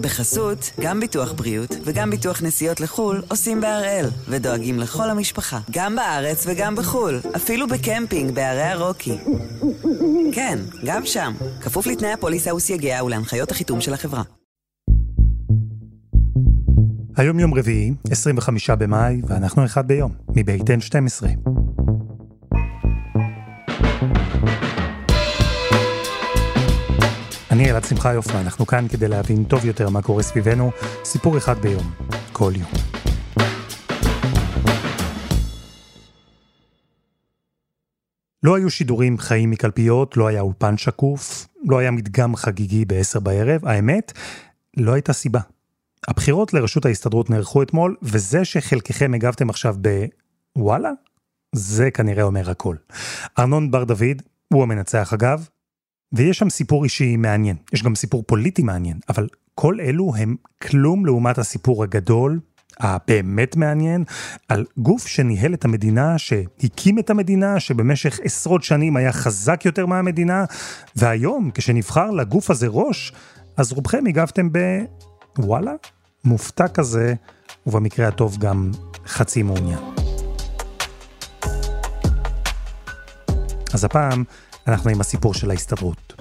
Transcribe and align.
בחסות, 0.00 0.70
גם 0.80 1.00
ביטוח 1.00 1.32
בריאות 1.32 1.76
וגם 1.84 2.10
ביטוח 2.10 2.42
נסיעות 2.42 2.80
לחו"ל 2.80 3.22
עושים 3.28 3.60
בהראל, 3.60 4.06
ודואגים 4.28 4.78
לכל 4.78 5.10
המשפחה, 5.10 5.60
גם 5.70 5.96
בארץ 5.96 6.44
וגם 6.46 6.76
בחו"ל, 6.76 7.20
אפילו 7.36 7.66
בקמפינג 7.68 8.34
בערי 8.34 8.62
הרוקי. 8.62 9.18
כן, 10.32 10.58
גם 10.84 11.06
שם, 11.06 11.32
כפוף 11.60 11.86
לתנאי 11.86 12.12
הפוליסה 12.12 12.54
וסייגיה 12.54 13.04
ולהנחיות 13.04 13.50
החיתום 13.50 13.80
של 13.80 13.94
החברה. 13.94 14.22
היום 17.16 17.40
יום 17.40 17.54
רביעי, 17.54 17.92
25 18.10 18.70
במאי, 18.70 19.20
ואנחנו 19.28 19.64
אחד 19.64 19.88
ביום, 19.88 20.12
מבית 20.36 20.70
N12. 20.70 21.26
אני 27.60 27.70
אלעד 27.70 27.84
שמחה 27.84 28.12
יופי, 28.12 28.32
אנחנו 28.34 28.66
כאן 28.66 28.88
כדי 28.88 29.08
להבין 29.08 29.44
טוב 29.44 29.64
יותר 29.64 29.88
מה 29.88 30.02
קורה 30.02 30.22
סביבנו, 30.22 30.70
סיפור 31.04 31.38
אחד 31.38 31.58
ביום, 31.58 31.92
כל 32.32 32.52
יום. 32.56 32.70
לא 38.42 38.56
היו 38.56 38.70
שידורים 38.70 39.18
חיים 39.18 39.50
מקלפיות, 39.50 40.16
לא 40.16 40.26
היה 40.26 40.40
אולפן 40.40 40.76
שקוף, 40.76 41.48
לא 41.68 41.78
היה 41.78 41.90
מדגם 41.90 42.36
חגיגי 42.36 42.84
ב-10 42.84 43.20
בערב, 43.20 43.66
האמת, 43.66 44.12
לא 44.76 44.92
הייתה 44.92 45.12
סיבה. 45.12 45.40
הבחירות 46.08 46.54
לרשות 46.54 46.86
ההסתדרות 46.86 47.30
נערכו 47.30 47.62
אתמול, 47.62 47.96
וזה 48.02 48.44
שחלקכם 48.44 49.14
הגבתם 49.14 49.50
עכשיו 49.50 49.76
בוואלה, 50.56 50.90
זה 51.54 51.90
כנראה 51.90 52.22
אומר 52.22 52.50
הכל. 52.50 52.76
ארנון 53.38 53.70
בר 53.70 53.84
דוד, 53.84 54.22
הוא 54.52 54.62
המנצח 54.62 55.12
אגב, 55.12 55.48
ויש 56.12 56.38
שם 56.38 56.50
סיפור 56.50 56.84
אישי 56.84 57.16
מעניין, 57.16 57.56
יש 57.72 57.82
גם 57.82 57.94
סיפור 57.94 58.22
פוליטי 58.26 58.62
מעניין, 58.62 58.98
אבל 59.08 59.28
כל 59.54 59.80
אלו 59.80 60.12
הם 60.18 60.36
כלום 60.62 61.06
לעומת 61.06 61.38
הסיפור 61.38 61.82
הגדול, 61.82 62.40
הבאמת 62.80 63.56
מעניין, 63.56 64.04
על 64.48 64.64
גוף 64.76 65.06
שניהל 65.06 65.54
את 65.54 65.64
המדינה, 65.64 66.18
שהקים 66.18 66.98
את 66.98 67.10
המדינה, 67.10 67.60
שבמשך 67.60 68.20
עשרות 68.24 68.62
שנים 68.62 68.96
היה 68.96 69.12
חזק 69.12 69.64
יותר 69.64 69.86
מהמדינה, 69.86 70.44
והיום, 70.96 71.50
כשנבחר 71.54 72.10
לגוף 72.10 72.50
הזה 72.50 72.66
ראש, 72.70 73.12
אז 73.56 73.72
רובכם 73.72 74.06
הגבתם 74.06 74.48
ב... 74.52 74.58
וואלה, 75.38 75.72
מופתע 76.24 76.68
כזה, 76.68 77.14
ובמקרה 77.66 78.08
הטוב 78.08 78.38
גם 78.38 78.70
חצי 79.06 79.42
מעוניין. 79.42 79.78
אז 83.72 83.84
הפעם 83.84 84.24
אנחנו 84.66 84.90
עם 84.90 85.00
הסיפור 85.00 85.34
של 85.34 85.50
ההסתדרות. 85.50 86.14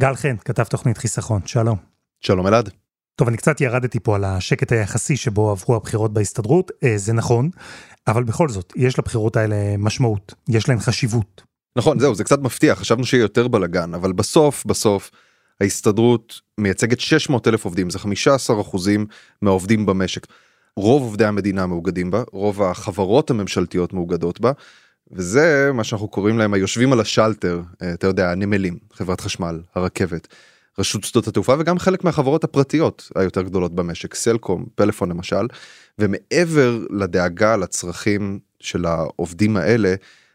גל 0.00 0.14
חן, 0.14 0.36
כתב 0.36 0.64
תוכנית 0.64 0.98
חיסכון, 0.98 1.40
שלום. 1.46 1.78
שלום 2.20 2.46
אלעד. 2.46 2.70
טוב, 3.16 3.28
אני 3.28 3.36
קצת 3.36 3.60
ירדתי 3.60 4.00
פה 4.00 4.16
על 4.16 4.24
השקט 4.24 4.72
היחסי 4.72 5.16
שבו 5.16 5.50
עברו 5.50 5.76
הבחירות 5.76 6.12
בהסתדרות, 6.12 6.70
אה, 6.84 6.98
זה 6.98 7.12
נכון, 7.12 7.50
אבל 8.06 8.24
בכל 8.24 8.48
זאת, 8.48 8.72
יש 8.76 8.98
לבחירות 8.98 9.36
האלה 9.36 9.56
משמעות, 9.78 10.34
יש 10.48 10.68
להן 10.68 10.80
חשיבות. 10.80 11.42
נכון, 11.76 11.98
זהו, 11.98 12.14
זה 12.14 12.24
קצת 12.24 12.38
מפתיע, 12.38 12.74
חשבנו 12.74 13.04
שיהיה 13.04 13.22
יותר 13.22 13.48
בלאגן, 13.48 13.94
אבל 13.94 14.12
בסוף, 14.12 14.66
בסוף, 14.66 15.10
ההסתדרות 15.60 16.40
מייצגת 16.58 17.00
600 17.00 17.48
אלף 17.48 17.64
עובדים, 17.64 17.90
זה 17.90 17.98
15 17.98 18.60
אחוזים 18.60 19.06
מהעובדים 19.42 19.86
במשק. 19.86 20.26
רוב 20.80 21.02
עובדי 21.02 21.24
המדינה 21.24 21.66
מאוגדים 21.66 22.10
בה, 22.10 22.22
רוב 22.32 22.62
החברות 22.62 23.30
הממשלתיות 23.30 23.92
מאוגדות 23.92 24.40
בה, 24.40 24.52
וזה 25.12 25.70
מה 25.74 25.84
שאנחנו 25.84 26.08
קוראים 26.08 26.38
להם 26.38 26.54
היושבים 26.54 26.92
על 26.92 27.00
השלטר, 27.00 27.62
אה, 27.82 27.92
אתה 27.92 28.06
יודע, 28.06 28.30
הנמלים, 28.30 28.78
חברת 28.92 29.20
חשמל, 29.20 29.60
הרכבת, 29.74 30.28
רשות 30.78 31.04
שדות 31.04 31.28
התעופה 31.28 31.54
וגם 31.58 31.78
חלק 31.78 32.04
מהחברות 32.04 32.44
הפרטיות 32.44 33.10
היותר 33.14 33.42
גדולות 33.42 33.74
במשק, 33.74 34.14
סלקום, 34.14 34.66
פלאפון 34.74 35.08
למשל, 35.08 35.46
ומעבר 35.98 36.78
לדאגה 36.90 37.56
לצרכים 37.56 38.38
של 38.60 38.86
העובדים 38.86 39.56
האלה, 39.56 39.94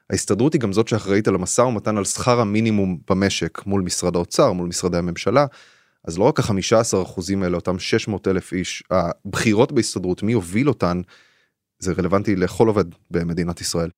ההסתדרות 0.09 0.53
היא 0.53 0.61
גם 0.61 0.73
זאת 0.73 0.87
שאחראית 0.87 1.27
על 1.27 1.35
המשא 1.35 1.61
ומתן 1.61 1.97
על 1.97 2.05
שכר 2.05 2.39
המינימום 2.39 2.97
במשק 3.09 3.65
מול 3.65 3.81
משרד 3.81 4.15
האוצר, 4.15 4.51
מול 4.51 4.67
משרדי 4.67 4.97
הממשלה. 4.97 5.45
אז 6.05 6.17
לא 6.17 6.23
רק 6.23 6.39
החמישה 6.39 6.79
עשר 6.79 7.01
אחוזים 7.01 7.43
האלה, 7.43 7.55
אותם 7.55 7.79
600 7.79 8.27
אלף 8.27 8.53
איש, 8.53 8.83
הבחירות 8.91 9.71
בהסתדרות, 9.71 10.23
מי 10.23 10.31
יוביל 10.31 10.69
אותן, 10.69 11.01
זה 11.79 11.93
רלוונטי 11.97 12.35
לכל 12.35 12.67
עובד 12.67 12.85
במדינת 13.11 13.61
ישראל. 13.61 13.89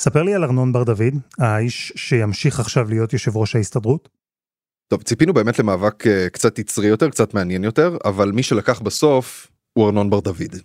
ספר 0.00 0.22
לי 0.22 0.34
על 0.34 0.44
ארנון 0.44 0.72
בר 0.72 0.84
דוד, 0.84 1.14
האיש 1.38 1.92
שימשיך 1.96 2.60
עכשיו 2.60 2.88
להיות 2.88 3.12
יושב 3.12 3.36
ראש 3.36 3.56
ההסתדרות. 3.56 4.08
טוב, 4.88 5.02
ציפינו 5.02 5.34
באמת 5.34 5.58
למאבק 5.58 6.06
אה, 6.06 6.28
קצת 6.28 6.58
יצרי 6.58 6.86
יותר, 6.86 7.10
קצת 7.10 7.34
מעניין 7.34 7.64
יותר, 7.64 7.96
אבל 8.04 8.32
מי 8.32 8.42
שלקח 8.42 8.80
בסוף 8.80 9.50
הוא 9.72 9.86
ארנון 9.86 10.10
בר 10.10 10.20
דוד. 10.20 10.56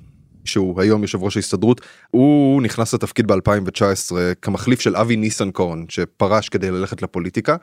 שהוא 0.46 0.82
היום 0.82 1.02
יושב 1.02 1.24
ראש 1.24 1.38
ההסתדרות, 1.38 1.82
הוא 2.12 2.62
נכנס 2.62 2.94
לתפקיד 2.94 3.28
ב-2019 3.28 4.16
כמחליף 4.42 4.80
של 4.80 4.96
אבי 4.96 5.16
ניסנקורן 5.16 5.86
שפרש 5.90 6.50
כדי 6.50 6.72
ללכת 6.72 7.02
לפוליטיקה. 7.02 7.56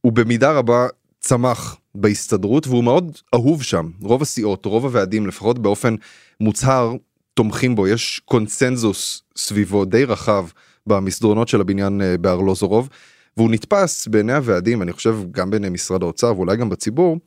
הוא 0.00 0.12
במידה 0.12 0.52
רבה 0.52 0.86
צמח 1.20 1.76
בהסתדרות 1.94 2.66
והוא 2.66 2.84
מאוד 2.84 3.18
אהוב 3.34 3.62
שם 3.62 3.90
רוב 4.00 4.22
הסיעות 4.22 4.64
רוב 4.64 4.84
הוועדים 4.84 5.26
לפחות 5.26 5.58
באופן 5.58 5.94
מוצהר 6.40 6.94
תומכים 7.34 7.74
בו 7.74 7.88
יש 7.88 8.20
קונצנזוס 8.24 9.22
סביבו 9.36 9.84
די 9.84 10.04
רחב 10.04 10.46
במסדרונות 10.86 11.48
של 11.48 11.60
הבניין 11.60 12.00
אה, 12.00 12.18
בארלוזורוב 12.18 12.88
והוא 13.36 13.50
נתפס 13.50 14.08
בעיני 14.08 14.32
הוועדים 14.32 14.82
אני 14.82 14.92
חושב 14.92 15.18
גם 15.30 15.50
בעיני 15.50 15.68
משרד 15.68 16.02
האוצר 16.02 16.36
ואולי 16.36 16.56
גם 16.56 16.68
בציבור 16.68 17.18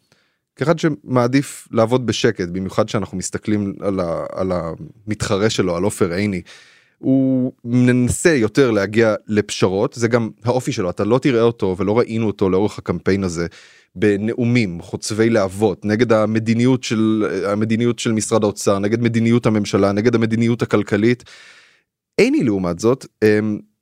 כאחד 0.56 0.80
שמעדיף 0.80 1.68
לעבוד 1.72 2.06
בשקט 2.06 2.48
במיוחד 2.48 2.90
שאנחנו 2.90 3.18
מסתכלים 3.18 3.74
על, 3.80 4.00
ה, 4.00 4.26
על 4.32 4.52
המתחרה 4.52 5.50
שלו 5.50 5.76
על 5.76 5.84
עופר 5.84 6.12
עיני. 6.14 6.42
הוא 7.02 7.52
מנסה 7.66 8.30
יותר 8.30 8.72
להגיע 8.72 9.16
לפשרות 9.28 9.94
זה 9.94 10.08
גם 10.08 10.30
האופי 10.44 10.72
שלו 10.72 10.90
אתה 10.90 11.04
לא 11.04 11.18
תראה 11.18 11.42
אותו 11.42 11.76
ולא 11.78 12.00
ראינו 12.00 12.28
אותו 12.28 12.50
לאורך 12.50 12.78
הקמפיין 12.78 13.24
הזה 13.24 13.48
בנאומים 13.96 14.82
חוצבי 14.82 15.30
להבות 15.30 15.86
נגד 15.86 16.14
המדיניות 16.14 16.84
של 16.84 17.26
המדיניות 17.46 18.00
של 18.00 18.12
משרד 18.12 18.44
האוצר 18.44 18.80
נגד 18.80 19.02
מדיניות 19.02 19.46
הממשלה 19.46 19.92
נגד 19.92 20.16
המדיניות 20.16 20.62
הכלכלית. 20.62 21.24
עיני 22.18 22.44
לעומת 22.44 22.80
זאת 22.80 23.06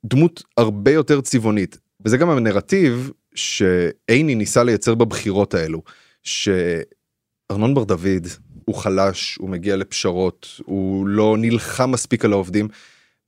דמות 0.04 0.42
הרבה 0.56 0.90
יותר 0.90 1.20
צבעונית 1.20 1.78
וזה 2.04 2.16
גם 2.16 2.30
הנרטיב 2.30 3.10
שעיני 3.34 4.34
ניסה 4.34 4.64
לייצר 4.64 4.94
בבחירות 4.94 5.54
האלו. 5.54 5.82
שארנון 6.22 7.74
בר 7.74 7.84
דוד 7.84 8.26
הוא 8.64 8.74
חלש, 8.74 9.36
הוא 9.36 9.50
מגיע 9.50 9.76
לפשרות, 9.76 10.60
הוא 10.64 11.08
לא 11.08 11.36
נלחם 11.38 11.90
מספיק 11.90 12.24
על 12.24 12.32
העובדים. 12.32 12.68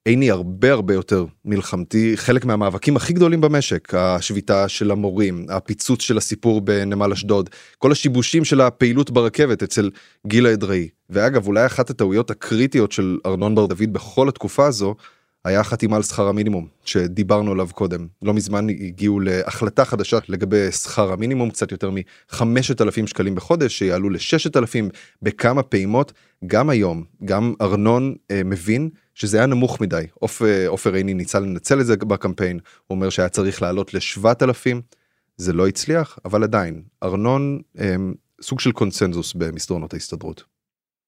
עיני 0.05 0.31
הרבה 0.31 0.73
הרבה 0.73 0.95
יותר 0.95 1.25
מלחמתי, 1.45 2.17
חלק 2.17 2.45
מהמאבקים 2.45 2.97
הכי 2.97 3.13
גדולים 3.13 3.41
במשק, 3.41 3.95
השביתה 3.95 4.69
של 4.69 4.91
המורים, 4.91 5.47
הפיצוץ 5.49 6.03
של 6.03 6.17
הסיפור 6.17 6.61
בנמל 6.61 7.13
אשדוד, 7.13 7.51
כל 7.79 7.93
השיבושים 7.93 8.45
של 8.45 8.61
הפעילות 8.61 9.11
ברכבת 9.11 9.63
אצל 9.63 9.91
גילה 10.27 10.53
אדראי. 10.53 10.89
ואגב, 11.11 11.47
אולי 11.47 11.67
אחת 11.67 11.91
הטעויות 11.91 12.31
הקריטיות 12.31 12.93
של 12.93 13.19
ארנון 13.27 13.55
בר 13.55 13.67
דוד 13.67 13.93
בכל 13.93 14.29
התקופה 14.29 14.67
הזו, 14.67 14.95
היה 15.45 15.65
חתימה 15.65 15.97
על 15.97 16.03
שכר 16.03 16.29
המינימום 16.29 16.67
שדיברנו 16.85 17.53
עליו 17.53 17.69
קודם 17.73 18.07
לא 18.23 18.35
מזמן 18.35 18.69
הגיעו 18.69 19.21
להחלטה 19.21 19.85
חדשה 19.85 20.19
לגבי 20.29 20.73
שכר 20.73 21.13
המינימום 21.13 21.51
קצת 21.51 21.73
יותר 21.73 21.91
מ-5,000 21.91 23.07
שקלים 23.07 23.35
בחודש 23.35 23.79
שיעלו 23.79 24.11
ל-6,000 24.11 24.91
בכמה 25.23 25.63
פעימות 25.63 26.13
גם 26.47 26.71
היום 26.71 27.05
גם 27.25 27.55
ארנון 27.61 28.15
אה, 28.31 28.43
מבין 28.45 28.89
שזה 29.15 29.37
היה 29.37 29.47
נמוך 29.47 29.81
מדי 29.81 30.05
עופר 30.15 30.93
אה, 30.93 30.97
עיני 30.97 31.15
ניסה 31.15 31.41
לנצל 31.41 31.81
את 31.81 31.87
זה 31.87 31.97
בקמפיין 31.97 32.59
הוא 32.87 32.97
אומר 32.97 33.11
שהיה 33.11 33.29
צריך 33.29 33.63
לעלות 33.63 33.95
ל-7,000 33.95 34.81
זה 35.37 35.53
לא 35.53 35.69
הצליח 35.69 36.19
אבל 36.25 36.43
עדיין 36.43 36.83
ארנון 37.03 37.61
אה, 37.79 37.97
סוג 38.43 38.61
של 38.61 38.73
קונצנזוס 38.73 39.35
במסדרונות 39.35 39.95
ההסתדרות. 39.95 40.45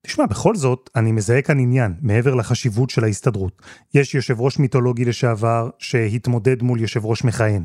תשמע, 0.06 0.26
בכל 0.26 0.56
זאת, 0.56 0.90
אני 0.96 1.12
מזהה 1.12 1.43
כאן 1.43 1.61
עניין, 1.61 1.94
מעבר 2.00 2.34
לחשיבות 2.34 2.90
של 2.90 3.05
ההסתדרות. 3.05 3.62
יש 3.94 4.14
יושב 4.14 4.40
ראש 4.40 4.58
מיתולוגי 4.58 5.05
לשעבר 5.05 5.70
שהתמודד 5.79 6.62
מול 6.62 6.81
יושב 6.81 7.05
ראש 7.05 7.25
מכהן. 7.25 7.62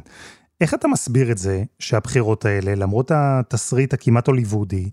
איך 0.62 0.74
אתה 0.74 0.88
מסביר 0.88 1.32
את 1.32 1.38
זה 1.38 1.64
שהבחירות 1.80 2.46
האלה, 2.46 2.76
למרות 2.76 3.12
התסריט 3.16 3.94
הכמעט 3.94 4.28
הוליוודי, 4.28 4.90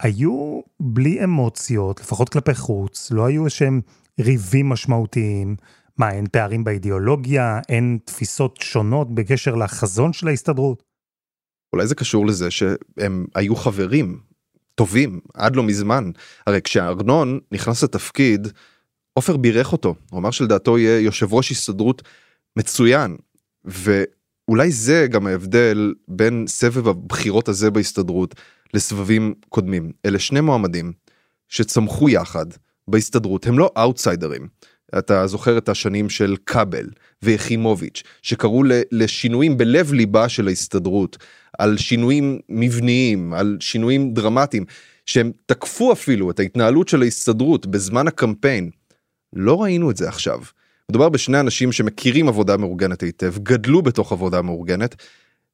היו 0.00 0.60
בלי 0.80 1.24
אמוציות, 1.24 2.00
לפחות 2.00 2.28
כלפי 2.28 2.54
חוץ, 2.54 3.10
לא 3.10 3.26
היו 3.26 3.44
איזשהם 3.44 3.80
ריבים 4.20 4.68
משמעותיים? 4.68 5.56
מה, 5.98 6.10
אין 6.10 6.26
פערים 6.32 6.64
באידיאולוגיה? 6.64 7.60
אין 7.68 7.98
תפיסות 8.04 8.56
שונות 8.56 9.14
בקשר 9.14 9.54
לחזון 9.54 10.12
של 10.12 10.28
ההסתדרות? 10.28 10.82
אולי 11.72 11.86
זה 11.86 11.94
קשור 11.94 12.26
לזה 12.26 12.50
שהם 12.50 13.26
היו 13.34 13.56
חברים 13.56 14.20
טובים 14.74 15.20
עד 15.34 15.56
לא 15.56 15.62
מזמן 15.62 16.10
הרי 16.46 16.62
כשארנון 16.62 17.38
נכנס 17.52 17.82
לתפקיד 17.84 18.48
עופר 19.12 19.36
בירך 19.36 19.72
אותו 19.72 19.94
הוא 20.10 20.20
אמר 20.20 20.30
שלדעתו 20.30 20.78
יהיה 20.78 21.00
יושב 21.00 21.34
ראש 21.34 21.50
הסתדרות 21.50 22.02
מצוין 22.56 23.16
והוא 23.64 24.06
אולי 24.48 24.70
זה 24.70 25.06
גם 25.10 25.26
ההבדל 25.26 25.94
בין 26.08 26.44
סבב 26.48 26.88
הבחירות 26.88 27.48
הזה 27.48 27.70
בהסתדרות 27.70 28.34
לסבבים 28.74 29.34
קודמים. 29.48 29.92
אלה 30.06 30.18
שני 30.18 30.40
מועמדים 30.40 30.92
שצמחו 31.48 32.08
יחד 32.08 32.46
בהסתדרות, 32.90 33.46
הם 33.46 33.58
לא 33.58 33.70
אאוטסיידרים. 33.76 34.48
אתה 34.98 35.26
זוכר 35.26 35.58
את 35.58 35.68
השנים 35.68 36.10
של 36.10 36.36
כבל 36.46 36.86
ויחימוביץ', 37.22 38.02
שקראו 38.22 38.62
לשינויים 38.92 39.56
בלב 39.56 39.92
ליבה 39.92 40.28
של 40.28 40.48
ההסתדרות, 40.48 41.18
על 41.58 41.76
שינויים 41.76 42.38
מבניים, 42.48 43.34
על 43.34 43.56
שינויים 43.60 44.14
דרמטיים, 44.14 44.64
שהם 45.06 45.32
תקפו 45.46 45.92
אפילו 45.92 46.30
את 46.30 46.40
ההתנהלות 46.40 46.88
של 46.88 47.02
ההסתדרות 47.02 47.66
בזמן 47.66 48.08
הקמפיין. 48.08 48.70
לא 49.32 49.62
ראינו 49.62 49.90
את 49.90 49.96
זה 49.96 50.08
עכשיו. 50.08 50.40
מדובר 50.90 51.08
בשני 51.08 51.40
אנשים 51.40 51.72
שמכירים 51.72 52.28
עבודה 52.28 52.56
מאורגנת 52.56 53.02
היטב, 53.02 53.34
גדלו 53.38 53.82
בתוך 53.82 54.12
עבודה 54.12 54.42
מאורגנת, 54.42 54.96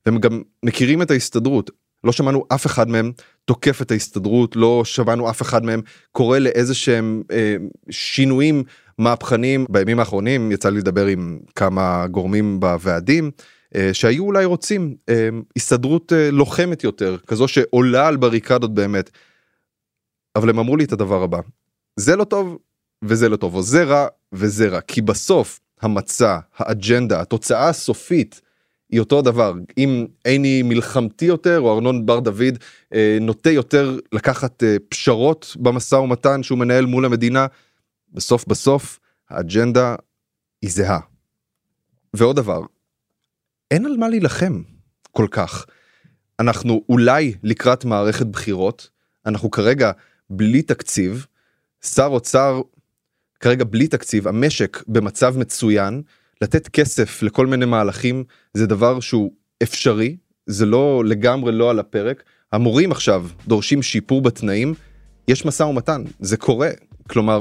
והם 0.06 0.18
גם 0.18 0.42
מכירים 0.62 1.02
את 1.02 1.10
ההסתדרות. 1.10 1.70
לא 2.06 2.12
שמענו 2.12 2.44
אף 2.48 2.66
אחד 2.66 2.88
מהם 2.88 3.12
תוקף 3.44 3.82
את 3.82 3.90
ההסתדרות, 3.90 4.56
לא 4.56 4.82
שמענו 4.84 5.30
אף 5.30 5.42
אחד 5.42 5.64
מהם 5.64 5.80
קורא 6.12 6.38
לאיזה 6.38 6.74
שהם 6.74 7.22
אה, 7.32 7.56
שינויים 7.90 8.62
מהפכניים. 8.98 9.66
בימים 9.70 9.98
האחרונים 9.98 10.52
יצא 10.52 10.70
לי 10.70 10.78
לדבר 10.78 11.06
עם 11.06 11.38
כמה 11.54 12.06
גורמים 12.06 12.60
בוועדים. 12.60 13.30
אה, 13.74 13.94
שהיו 13.94 14.24
אולי 14.24 14.44
רוצים 14.44 14.96
אה, 15.08 15.28
הסתדרות 15.56 16.12
אה, 16.12 16.30
לוחמת 16.30 16.84
יותר 16.84 17.16
כזו 17.26 17.48
שעולה 17.48 18.08
על 18.08 18.16
בריקדות 18.16 18.74
באמת. 18.74 19.10
אבל 20.36 20.50
הם 20.50 20.58
אמרו 20.58 20.76
לי 20.76 20.84
את 20.84 20.92
הדבר 20.92 21.22
הבא 21.22 21.40
זה 21.96 22.16
לא 22.16 22.24
טוב 22.24 22.58
וזה 23.04 23.28
לא 23.28 23.36
טוב 23.36 23.54
או 23.54 23.62
זה 23.62 23.84
רע 23.84 24.06
וזה 24.32 24.68
רע 24.68 24.80
כי 24.80 25.00
בסוף 25.00 25.60
המצע 25.80 26.38
האג'נדה 26.56 27.20
התוצאה 27.20 27.68
הסופית 27.68 28.40
היא 28.90 29.00
אותו 29.00 29.22
דבר 29.22 29.54
אם 29.78 30.06
עיני 30.24 30.62
מלחמתי 30.62 31.24
יותר 31.24 31.60
או 31.60 31.74
ארנון 31.74 32.06
בר 32.06 32.20
דוד 32.20 32.58
אה, 32.94 33.18
נוטה 33.20 33.50
יותר 33.50 33.98
לקחת 34.12 34.62
אה, 34.62 34.76
פשרות 34.88 35.56
במשא 35.60 35.94
ומתן 35.94 36.42
שהוא 36.42 36.58
מנהל 36.58 36.86
מול 36.86 37.04
המדינה 37.04 37.46
בסוף 38.12 38.44
בסוף 38.48 39.00
האג'נדה 39.30 39.94
היא 40.62 40.70
זהה. 40.70 41.00
ועוד 42.14 42.36
דבר 42.36 42.60
אין 43.70 43.86
על 43.86 43.96
מה 43.96 44.08
להילחם 44.08 44.62
כל 45.12 45.26
כך. 45.30 45.66
אנחנו 46.40 46.84
אולי 46.88 47.34
לקראת 47.42 47.84
מערכת 47.84 48.26
בחירות 48.26 48.90
אנחנו 49.26 49.50
כרגע 49.50 49.92
בלי 50.30 50.62
תקציב 50.62 51.26
שר 51.84 52.06
אוצר 52.06 52.60
כרגע 53.40 53.64
בלי 53.64 53.88
תקציב 53.88 54.28
המשק 54.28 54.82
במצב 54.88 55.38
מצוין 55.38 56.02
לתת 56.40 56.68
כסף 56.68 57.22
לכל 57.22 57.46
מיני 57.46 57.64
מהלכים 57.64 58.24
זה 58.54 58.66
דבר 58.66 59.00
שהוא 59.00 59.32
אפשרי 59.62 60.16
זה 60.46 60.66
לא 60.66 61.02
לגמרי 61.04 61.52
לא 61.52 61.70
על 61.70 61.78
הפרק. 61.78 62.22
המורים 62.52 62.92
עכשיו 62.92 63.26
דורשים 63.46 63.82
שיפור 63.82 64.22
בתנאים 64.22 64.74
יש 65.28 65.46
משא 65.46 65.62
ומתן 65.62 66.02
זה 66.20 66.36
קורה. 66.36 66.70
כלומר 67.08 67.40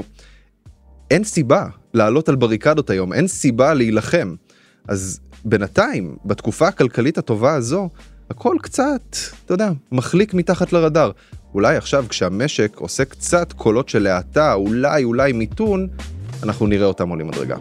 אין 1.10 1.24
סיבה 1.24 1.66
לעלות 1.94 2.28
על 2.28 2.36
בריקדות 2.36 2.90
היום 2.90 3.12
אין 3.12 3.28
סיבה 3.28 3.74
להילחם. 3.74 4.34
אז 4.88 5.20
בינתיים 5.44 6.16
בתקופה 6.24 6.68
הכלכלית 6.68 7.18
הטובה 7.18 7.54
הזו 7.54 7.88
הכל 8.30 8.56
קצת 8.62 9.16
אתה 9.44 9.54
יודע 9.54 9.70
מחליק 9.92 10.34
מתחת 10.34 10.72
לרדאר. 10.72 11.10
אולי 11.54 11.76
עכשיו 11.76 12.04
כשהמשק 12.08 12.76
עושה 12.76 13.04
קצת 13.04 13.52
קולות 13.52 13.88
של 13.88 14.06
האטה 14.06 14.54
אולי 14.54 15.04
אולי 15.04 15.32
מיתון 15.32 15.88
אנחנו 16.42 16.66
נראה 16.66 16.86
אותם 16.86 17.08
עולים 17.08 17.26
מדרגה. 17.26 17.56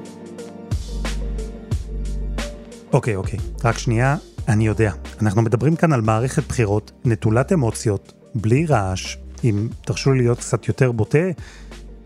אוקיי, 2.96 3.16
אוקיי, 3.16 3.40
רק 3.64 3.78
שנייה, 3.78 4.18
אני 4.48 4.68
יודע. 4.68 4.92
אנחנו 5.22 5.42
מדברים 5.42 5.76
כאן 5.76 5.94
על 5.94 6.02
מערכת 6.02 6.48
בחירות 6.48 6.92
נטולת 7.06 7.54
אמוציות, 7.54 8.14
בלי 8.36 8.66
רעש, 8.66 9.18
אם 9.44 9.68
תרשו 9.86 10.12
לי 10.12 10.18
להיות 10.18 10.40
קצת 10.40 10.68
יותר 10.68 10.92
בוטה, 10.92 11.28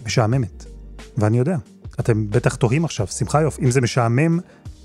משעממת. 0.06 0.66
ואני 1.18 1.38
יודע, 1.40 1.58
אתם 2.00 2.30
בטח 2.30 2.56
תוהים 2.56 2.86
עכשיו, 2.86 3.08
שמחה 3.08 3.42
יוף, 3.42 3.60
אם 3.60 3.72
זה 3.72 3.82
משעמם, 3.82 4.40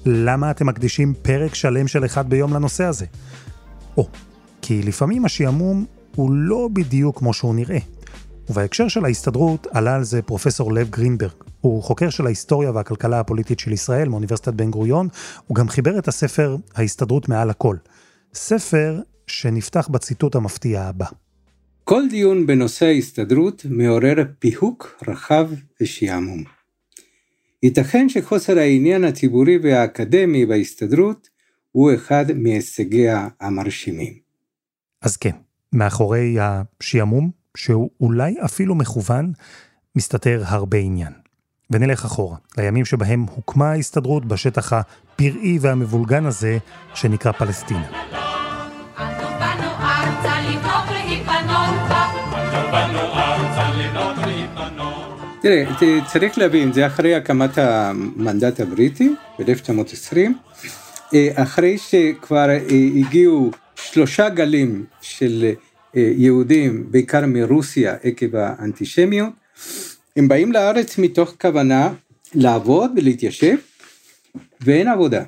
למה 0.07 0.51
אתם 0.51 0.67
מקדישים 0.67 1.15
פרק 1.23 1.55
שלם 1.55 1.89
של 1.89 2.05
אחד 2.05 2.31
ביום 2.31 2.55
לנושא 2.55 2.85
הזה? 2.85 3.07
או, 3.97 4.09
כי 4.63 4.83
לפעמים 4.83 5.25
השעמום 5.25 5.85
הוא 6.17 6.33
לא 6.33 6.69
בדיוק 6.73 7.19
כמו 7.19 7.33
שהוא 7.35 7.55
נראה. 7.55 7.79
ובהקשר 8.51 8.89
של 8.89 9.05
ההסתדרות 9.05 9.67
עלה 9.73 9.95
על 9.95 10.05
זה 10.05 10.23
פרופסור 10.23 10.73
לב 10.73 10.91
גרינברג. 10.91 11.33
הוא 11.61 11.83
חוקר 11.83 12.11
של 12.11 12.27
ההיסטוריה 12.27 12.71
והכלכלה 12.71 13.21
הפוליטית 13.21 13.59
של 13.59 13.73
ישראל 13.73 14.09
מאוניברסיטת 14.09 14.55
בן 14.55 14.71
גוריון, 14.71 15.09
הוא 15.47 15.55
גם 15.55 15.69
חיבר 15.69 15.99
את 15.99 16.09
הספר 16.09 16.57
ההסתדרות 16.75 17.29
מעל 17.29 17.51
הכל. 17.51 17.77
ספר 18.35 19.01
שנפתח 19.27 19.89
בציטוט 19.89 20.35
המפתיע 20.35 20.83
הבא. 20.83 21.07
כל 21.85 22.03
דיון 22.11 22.47
בנושא 22.47 22.87
ההסתדרות 22.87 23.67
מעורר 23.71 24.25
פיהוק 24.39 25.05
רחב 25.09 25.51
ושעמום. 25.81 26.45
ייתכן 27.63 28.09
שחוסר 28.09 28.59
העניין 28.59 29.05
הציבורי 29.05 29.59
והאקדמי 29.63 30.47
בהסתדרות 30.47 31.29
הוא 31.73 31.95
אחד 31.95 32.25
מהישגיה 32.35 33.29
המרשימים. 33.41 34.15
אז 35.03 35.17
כן, 35.17 35.35
מאחורי 35.73 36.37
השעמום, 36.41 37.31
שהוא 37.57 37.91
אולי 38.01 38.35
אפילו 38.45 38.75
מכוון, 38.75 39.33
מסתתר 39.97 40.43
הרבה 40.47 40.79
עניין. 40.79 41.13
ונלך 41.71 42.05
אחורה, 42.05 42.37
לימים 42.59 42.85
שבהם 42.85 43.27
הוקמה 43.35 43.71
ההסתדרות 43.71 44.25
בשטח 44.25 44.73
הפראי 44.73 45.59
והמבולגן 45.61 46.27
הזה, 46.27 46.59
שנקרא 46.95 47.33
פלסטינה. 47.33 47.89
תראה, 55.43 55.65
צריך 56.07 56.39
להבין, 56.39 56.73
זה 56.73 56.87
אחרי 56.87 57.15
הקמת 57.15 57.59
המנדט 57.59 58.61
הבריטי 58.61 59.15
ב-1920, 59.39 60.17
אה, 61.15 61.29
אחרי 61.35 61.79
שכבר 61.79 62.51
אה, 62.51 62.67
הגיעו 62.97 63.51
שלושה 63.77 64.29
גלים 64.29 64.85
של 65.01 65.53
יהודים, 65.97 66.87
בעיקר 66.91 67.27
מרוסיה 67.27 67.97
עקב 68.03 68.37
האנטישמיות, 68.37 69.33
הם 70.17 70.29
באים 70.29 70.53
לארץ 70.53 70.99
מתוך 70.99 71.35
כוונה 71.41 71.95
לעבוד 72.35 72.91
ולהתיישב, 72.97 73.57
ואין 74.61 74.89
עבודה. 74.89 75.25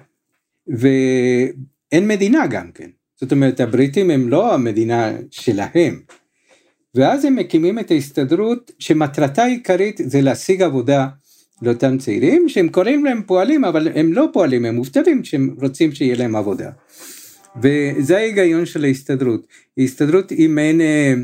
ואין 0.69 2.09
מדינה 2.09 2.47
גם 2.47 2.71
כן. 2.75 2.89
זאת 3.21 3.33
אומרת, 3.33 3.61
הבריטים 3.61 4.11
הם 4.11 4.29
לא 4.29 4.55
המדינה 4.55 5.13
שלהם. 5.31 6.01
ואז 6.95 7.25
הם 7.25 7.37
מקימים 7.37 7.79
את 7.79 7.91
ההסתדרות 7.91 8.71
שמטרתה 8.79 9.43
העיקרית 9.43 10.01
זה 10.05 10.21
להשיג 10.21 10.63
עבודה 10.63 11.09
לאותם 11.63 11.99
צעירים 11.99 12.49
שהם 12.49 12.69
קוראים 12.69 13.05
להם 13.05 13.23
פועלים 13.27 13.65
אבל 13.65 13.89
הם 13.95 14.13
לא 14.13 14.29
פועלים 14.33 14.65
הם 14.65 14.75
מובטלים 14.75 15.25
שהם 15.25 15.57
רוצים 15.63 15.93
שיהיה 15.93 16.17
להם 16.17 16.37
עבודה. 16.37 16.71
וזה 17.63 18.17
ההיגיון 18.17 18.67
של 18.67 18.85
ההסתדרות. 18.85 19.47
ההסתדרות 19.79 20.31
היא 20.31 20.49
מעין 20.49 20.81
אה, 20.81 21.15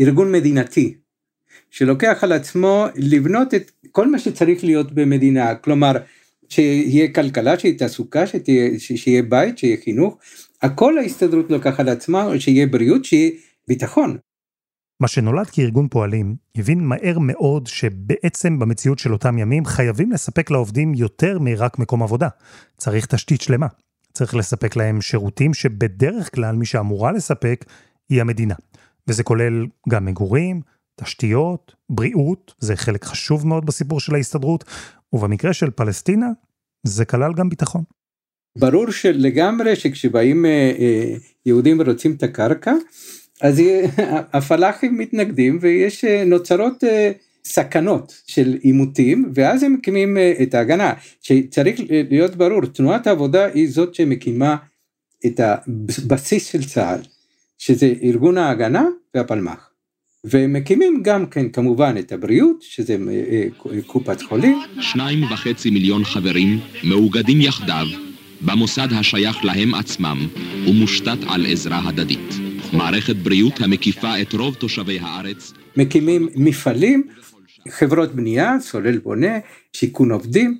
ארגון 0.00 0.32
מדינתי 0.32 0.94
שלוקח 1.70 2.18
על 2.22 2.32
עצמו 2.32 2.86
לבנות 2.96 3.54
את 3.54 3.70
כל 3.92 4.10
מה 4.10 4.18
שצריך 4.18 4.64
להיות 4.64 4.92
במדינה 4.92 5.54
כלומר 5.54 5.92
שיהיה 6.48 7.12
כלכלה 7.12 7.58
שיהיה 7.58 7.78
תעסוקה 7.78 8.26
שתהיה, 8.26 8.70
שיהיה 8.78 9.22
בית 9.22 9.58
שיהיה 9.58 9.76
חינוך 9.84 10.18
הכל 10.62 10.98
ההסתדרות 10.98 11.50
לוקח 11.50 11.80
על 11.80 11.88
עצמה 11.88 12.40
שיהיה 12.40 12.66
בריאות 12.66 13.04
שיהיה 13.04 13.30
ביטחון 13.68 14.16
מה 15.00 15.08
שנולד 15.08 15.46
כארגון 15.46 15.88
פועלים, 15.88 16.36
הבין 16.56 16.84
מהר 16.84 17.18
מאוד 17.18 17.66
שבעצם 17.66 18.58
במציאות 18.58 18.98
של 18.98 19.12
אותם 19.12 19.38
ימים 19.38 19.64
חייבים 19.64 20.12
לספק 20.12 20.50
לעובדים 20.50 20.94
יותר 20.94 21.38
מרק 21.38 21.78
מקום 21.78 22.02
עבודה. 22.02 22.28
צריך 22.76 23.06
תשתית 23.06 23.40
שלמה. 23.40 23.66
צריך 24.16 24.34
לספק 24.34 24.76
להם 24.76 25.00
שירותים 25.00 25.54
שבדרך 25.54 26.34
כלל 26.34 26.56
מי 26.56 26.66
שאמורה 26.66 27.12
לספק 27.12 27.64
היא 28.08 28.20
המדינה. 28.20 28.54
וזה 29.08 29.22
כולל 29.22 29.66
גם 29.88 30.04
מגורים, 30.04 30.60
תשתיות, 31.00 31.74
בריאות, 31.90 32.54
זה 32.58 32.76
חלק 32.76 33.04
חשוב 33.04 33.46
מאוד 33.46 33.66
בסיפור 33.66 34.00
של 34.00 34.14
ההסתדרות, 34.14 34.64
ובמקרה 35.12 35.52
של 35.52 35.70
פלסטינה, 35.70 36.26
זה 36.86 37.04
כלל 37.04 37.32
גם 37.36 37.48
ביטחון. 37.48 37.82
ברור 38.58 38.90
שלגמרי 38.90 39.76
שכשבאים 39.76 40.46
אה, 40.46 40.72
אה, 40.78 41.14
יהודים 41.46 41.80
ורוצים 41.80 42.12
את 42.12 42.22
הקרקע, 42.22 42.72
אז 43.42 43.62
הפלאחים 44.36 44.98
מתנגדים 44.98 45.58
ויש 45.60 46.04
אה, 46.04 46.24
נוצרות 46.24 46.84
סכנות 47.46 48.22
של 48.26 48.56
עימותים 48.60 49.32
ואז 49.34 49.62
הם 49.62 49.72
מקימים 49.72 50.16
אה, 50.16 50.32
את 50.42 50.54
ההגנה 50.54 50.92
שצריך 51.22 51.80
להיות 52.10 52.36
ברור 52.36 52.66
תנועת 52.66 53.06
העבודה 53.06 53.46
היא 53.46 53.68
זאת 53.68 53.94
שמקימה 53.94 54.56
את 55.26 55.40
הבסיס 55.40 56.46
של 56.46 56.64
צה"ל 56.64 57.00
שזה 57.58 57.92
ארגון 58.02 58.38
ההגנה 58.38 58.84
והפלמ"ח 59.14 59.70
והם 60.24 60.52
מקימים 60.52 61.00
גם 61.02 61.26
כן 61.26 61.48
כמובן 61.48 61.94
את 61.98 62.12
הבריאות 62.12 62.62
שזה 62.62 62.96
קופת 63.86 64.22
חולים. 64.22 64.58
שניים 64.80 65.22
וחצי 65.22 65.70
מיליון 65.70 66.04
חברים 66.04 66.58
מאוגדים 66.84 67.40
יחדיו 67.40 67.86
במוסד 68.40 68.88
השייך 68.92 69.44
להם 69.44 69.74
עצמם 69.74 70.28
ומושתת 70.68 71.18
על 71.28 71.46
עזרה 71.46 71.88
הדדית. 71.88 72.34
מערכת 72.72 73.16
בריאות 73.16 73.60
המקיפה 73.60 74.20
את 74.20 74.32
רוב 74.32 74.54
תושבי 74.54 74.98
הארץ. 75.00 75.52
מקימים 75.76 76.28
מפעלים, 76.36 77.02
חברות 77.70 78.14
בנייה, 78.14 78.56
סולל 78.60 78.98
בונה, 78.98 79.38
שיכון 79.72 80.12
עובדים, 80.12 80.58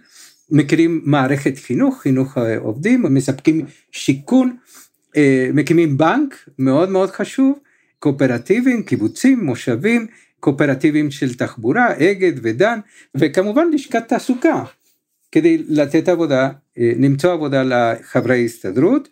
מכירים 0.50 1.00
מערכת 1.04 1.58
חינוך, 1.58 2.00
חינוך 2.02 2.38
עובדים, 2.58 3.02
מספקים 3.02 3.66
שיכון, 3.92 4.56
אה, 5.16 5.48
מקימים 5.54 5.98
בנק, 5.98 6.48
מאוד 6.58 6.90
מאוד 6.90 7.10
חשוב, 7.10 7.58
קואופרטיבים, 7.98 8.82
קיבוצים, 8.82 9.44
מושבים, 9.44 10.06
קואופרטיבים 10.40 11.10
של 11.10 11.34
תחבורה, 11.34 11.92
אגד 11.92 12.32
ודן, 12.42 12.78
וכמובן 13.14 13.70
לשכת 13.72 14.08
תעסוקה, 14.08 14.64
כדי 15.32 15.62
לתת 15.68 16.08
עבודה, 16.08 16.50
אה, 16.78 16.92
למצוא 16.98 17.32
עבודה 17.32 17.62
לחברי 17.62 18.42
ההסתדרות, 18.42 19.08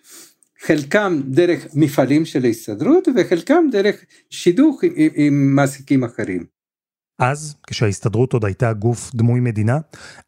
חלקם 0.60 1.20
דרך 1.24 1.66
מפעלים 1.74 2.24
של 2.24 2.44
ההסתדרות 2.44 3.08
וחלקם 3.16 3.64
דרך 3.72 4.04
שידוך 4.30 4.84
עם, 4.84 5.08
עם 5.14 5.54
מעסיקים 5.56 6.04
אחרים. 6.04 6.53
אז, 7.18 7.56
כשההסתדרות 7.66 8.32
עוד 8.32 8.44
הייתה 8.44 8.72
גוף 8.72 9.14
דמוי 9.14 9.40
מדינה, 9.40 9.78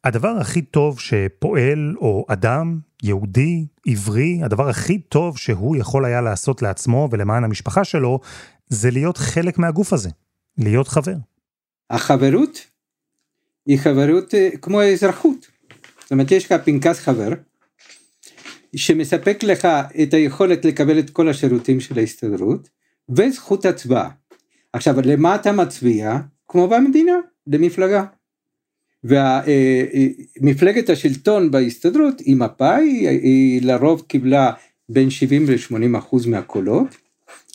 הדבר 0.04 0.28
הכי 0.40 0.62
טוב 0.62 1.00
שפועל 1.00 1.94
או 2.00 2.26
אדם, 2.28 2.78
יהודי, 3.02 3.66
עברי, 3.86 4.40
הדבר 4.44 4.68
הכי 4.68 4.98
טוב 4.98 5.38
שהוא 5.38 5.76
יכול 5.76 6.04
היה 6.04 6.20
לעשות 6.20 6.62
לעצמו 6.62 7.08
ולמען 7.10 7.44
המשפחה 7.44 7.84
שלו, 7.84 8.20
זה 8.68 8.90
להיות 8.90 9.16
חלק 9.16 9.58
מהגוף 9.58 9.92
הזה, 9.92 10.10
להיות 10.58 10.88
חבר. 10.88 11.14
החברות 11.90 12.58
היא 13.66 13.78
חברות 13.78 14.34
אה, 14.34 14.48
כמו 14.62 14.80
האזרחות. 14.80 15.46
זאת 16.00 16.12
אומרת, 16.12 16.30
יש 16.30 16.44
לך 16.44 16.54
פנקס 16.64 17.00
חבר, 17.00 17.28
שמספק 18.76 19.42
לך 19.42 19.68
את 20.02 20.14
היכולת 20.14 20.64
לקבל 20.64 20.98
את 20.98 21.10
כל 21.10 21.28
השירותים 21.28 21.80
של 21.80 21.98
ההסתדרות, 21.98 22.68
וזכות 23.08 23.64
הצבעה. 23.64 24.10
עכשיו, 24.72 24.94
למה 25.04 25.34
אתה 25.34 25.52
מצביע? 25.52 26.18
כמו 26.48 26.68
במדינה, 26.68 27.16
למפלגה. 27.46 28.04
ומפלגת 30.40 30.90
השלטון 30.90 31.50
בהסתדרות 31.50 32.20
היא 32.20 32.36
מפא"י, 32.36 33.08
היא 33.08 33.62
לרוב 33.62 34.02
קיבלה 34.08 34.52
בין 34.88 35.10
70 35.10 35.46
ל-80 35.46 35.98
אחוז 35.98 36.26
מהקולות, 36.26 36.96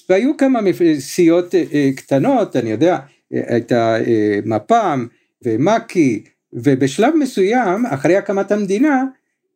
והיו 0.10 0.38
כמה 0.38 0.60
סיעות 1.00 1.55
אה, 1.55 1.89
קטנות, 1.95 2.55
אני 2.55 2.71
יודע, 2.71 3.00
הייתה 3.31 3.95
אה, 3.95 4.39
מפ"ם 4.45 5.07
ומק"י, 5.45 6.24
ובשלב 6.53 7.15
מסוים, 7.15 7.86
אחרי 7.86 8.17
הקמת 8.17 8.51
המדינה, 8.51 9.03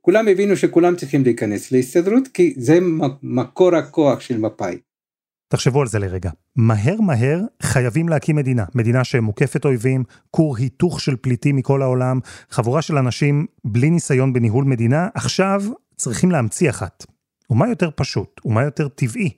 כולם 0.01 0.27
הבינו 0.27 0.55
שכולם 0.55 0.95
צריכים 0.95 1.23
להיכנס 1.23 1.71
להסתדרות, 1.71 2.27
כי 2.27 2.53
זה 2.57 2.79
מקור 3.23 3.75
הכוח 3.75 4.19
של 4.19 4.37
מפא"י. 4.37 4.77
תחשבו 5.47 5.81
על 5.81 5.87
זה 5.87 5.99
לרגע. 5.99 6.31
מהר 6.55 7.01
מהר 7.01 7.41
חייבים 7.61 8.09
להקים 8.09 8.35
מדינה. 8.35 8.65
מדינה 8.75 9.03
שמוקפת 9.03 9.65
אויבים, 9.65 10.03
כור 10.31 10.57
היתוך 10.57 11.01
של 11.01 11.15
פליטים 11.15 11.55
מכל 11.55 11.81
העולם, 11.81 12.19
חבורה 12.49 12.81
של 12.81 12.97
אנשים 12.97 13.45
בלי 13.65 13.89
ניסיון 13.89 14.33
בניהול 14.33 14.65
מדינה, 14.65 15.07
עכשיו 15.13 15.63
צריכים 15.95 16.31
להמציא 16.31 16.69
אחת. 16.69 17.05
ומה 17.49 17.69
יותר 17.69 17.89
פשוט, 17.95 18.41
ומה 18.45 18.63
יותר 18.63 18.87
טבעי, 18.87 19.29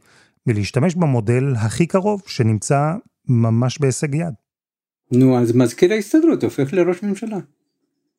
מלהשתמש 0.48 0.96
במודל 0.96 1.44
הכי 1.56 1.86
קרוב 1.86 2.22
שנמצא 2.28 2.94
ממש 3.28 3.80
בהישג 3.80 4.16
יד. 4.16 4.34
נו, 5.12 5.40
אז 5.40 5.52
מזכיר 5.56 5.94
ההסתדרות 5.94 6.44
הופך 6.44 6.74
לראש 6.74 7.04
ממשלה. 7.04 7.38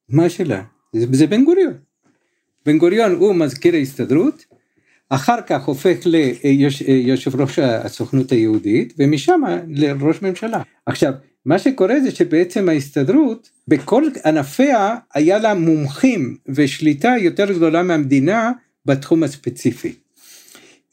מה 0.09 0.25
השאלה? 0.25 0.63
זה, 0.93 1.07
זה 1.13 1.27
בן 1.27 1.45
גוריון. 1.45 1.75
בן 2.67 2.79
גוריון 2.79 3.13
הוא 3.13 3.35
מזכיר 3.35 3.75
ההסתדרות, 3.75 4.45
אחר 5.09 5.41
כך 5.47 5.65
הופך 5.65 5.97
ליושב 6.05 7.41
ראש 7.41 7.59
הסוכנות 7.59 8.33
היהודית, 8.33 8.95
ומשם 8.99 9.41
לראש 9.69 10.23
ממשלה. 10.23 10.63
עכשיו, 10.87 11.13
מה 11.47 11.59
שקורה 11.59 12.01
זה 12.01 12.11
שבעצם 12.11 12.69
ההסתדרות, 12.69 13.51
בכל 13.69 14.05
ענפיה 14.25 14.97
היה 15.15 15.39
לה 15.39 15.55
מומחים 15.55 16.37
ושליטה 16.49 17.15
יותר 17.21 17.53
גדולה 17.53 17.83
מהמדינה 17.83 18.53
בתחום 18.87 19.23
הספציפי. 19.23 19.93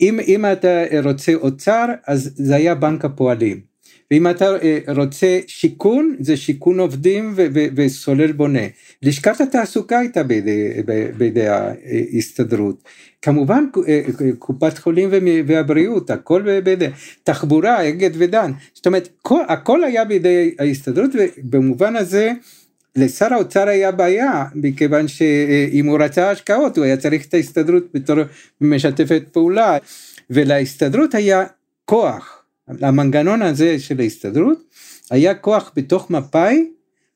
אם, 0.01 0.19
אם 0.27 0.45
אתה 0.45 0.83
רוצה 1.03 1.33
אוצר, 1.33 1.85
אז 2.07 2.31
זה 2.35 2.55
היה 2.55 2.75
בנק 2.75 3.05
הפועלים. 3.05 3.74
ואם 4.11 4.29
אתה 4.29 4.45
אה, 4.45 4.79
רוצה 4.95 5.39
שיכון, 5.47 6.15
זה 6.19 6.37
שיכון 6.37 6.79
עובדים 6.79 7.33
וסולל 7.75 8.31
בונה. 8.31 8.67
לשכת 9.01 9.41
התעסוקה 9.41 9.99
הייתה 9.99 10.23
בידי, 10.23 10.69
בידי 11.17 11.47
ההסתדרות. 11.47 12.83
כמובן 13.21 13.65
אה, 13.87 14.01
קופת 14.39 14.77
חולים 14.77 15.09
והבריאות, 15.47 16.09
הכל 16.09 16.61
בידי, 16.61 16.87
תחבורה, 17.23 17.89
אגד 17.89 18.11
ודן. 18.17 18.51
זאת 18.73 18.87
אומרת, 18.87 19.09
כל, 19.21 19.41
הכל 19.47 19.83
היה 19.83 20.05
בידי 20.05 20.55
ההסתדרות, 20.59 21.11
ובמובן 21.13 21.95
הזה, 21.95 22.31
לשר 22.95 23.33
האוצר 23.33 23.67
היה 23.67 23.91
בעיה, 23.91 24.45
מכיוון 24.55 25.07
שאם 25.07 25.85
הוא 25.85 25.99
רצה 25.99 26.31
השקעות, 26.31 26.77
הוא 26.77 26.85
היה 26.85 26.97
צריך 26.97 27.25
את 27.25 27.33
ההסתדרות 27.33 27.83
בתור 27.93 28.15
משתפת 28.61 29.23
פעולה, 29.31 29.77
ולהסתדרות 30.29 31.15
היה 31.15 31.43
כוח. 31.85 32.34
המנגנון 32.67 33.41
הזה 33.41 33.79
של 33.79 33.99
ההסתדרות 33.99 34.57
היה 35.11 35.35
כוח 35.35 35.71
בתוך 35.75 36.11
מפא"י 36.11 36.71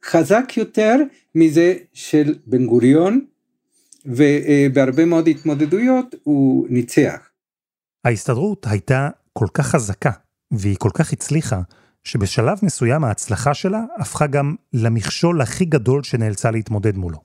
חזק 0.05 0.53
יותר 0.57 0.95
מזה 1.35 1.73
של 1.93 2.35
בן 2.45 2.65
גוריון 2.65 3.25
ובהרבה 4.05 5.05
מאוד 5.05 5.27
התמודדויות 5.27 6.15
הוא 6.23 6.67
ניצח. 6.69 7.29
ההסתדרות 8.05 8.67
הייתה 8.69 9.09
כל 9.33 9.47
כך 9.53 9.67
חזקה 9.67 10.11
והיא 10.51 10.75
כל 10.79 10.89
כך 10.93 11.13
הצליחה 11.13 11.61
שבשלב 12.03 12.57
מסוים 12.63 13.03
ההצלחה 13.03 13.53
שלה 13.53 13.83
הפכה 13.97 14.27
גם 14.27 14.55
למכשול 14.73 15.41
הכי 15.41 15.65
גדול 15.65 16.03
שנאלצה 16.03 16.51
להתמודד 16.51 16.97
מולו. 16.97 17.17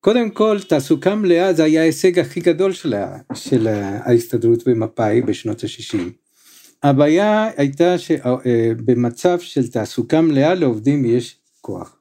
קודם 0.00 0.30
כל 0.30 0.58
תעסוקה 0.68 1.14
מלאה 1.14 1.52
זה 1.52 1.64
היה 1.64 1.80
ההישג 1.80 2.18
הכי 2.18 2.40
גדול 2.40 2.72
של, 2.72 2.94
של 3.34 3.66
ההסתדרות 4.04 4.62
ומפא"י 4.66 5.22
בשנות 5.22 5.64
ה-60. 5.64 6.25
הבעיה 6.86 7.50
הייתה 7.56 7.98
שבמצב 7.98 9.38
אה, 9.40 9.44
של 9.46 9.70
תעסוקה 9.70 10.20
מלאה 10.20 10.54
לעובדים 10.54 11.04
יש 11.04 11.36
כוח. 11.60 11.96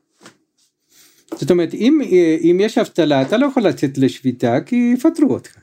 זאת 1.36 1.52
אומרת, 1.52 1.74
אם, 1.74 2.02
אה, 2.02 2.38
אם 2.42 2.58
יש 2.62 2.78
אבטלה, 2.78 3.22
אתה 3.22 3.38
לא 3.38 3.46
יכול 3.46 3.64
לצאת 3.64 3.98
לשביתה 3.98 4.62
כי 4.66 4.92
יפטרו 4.94 5.34
אותך. 5.34 5.58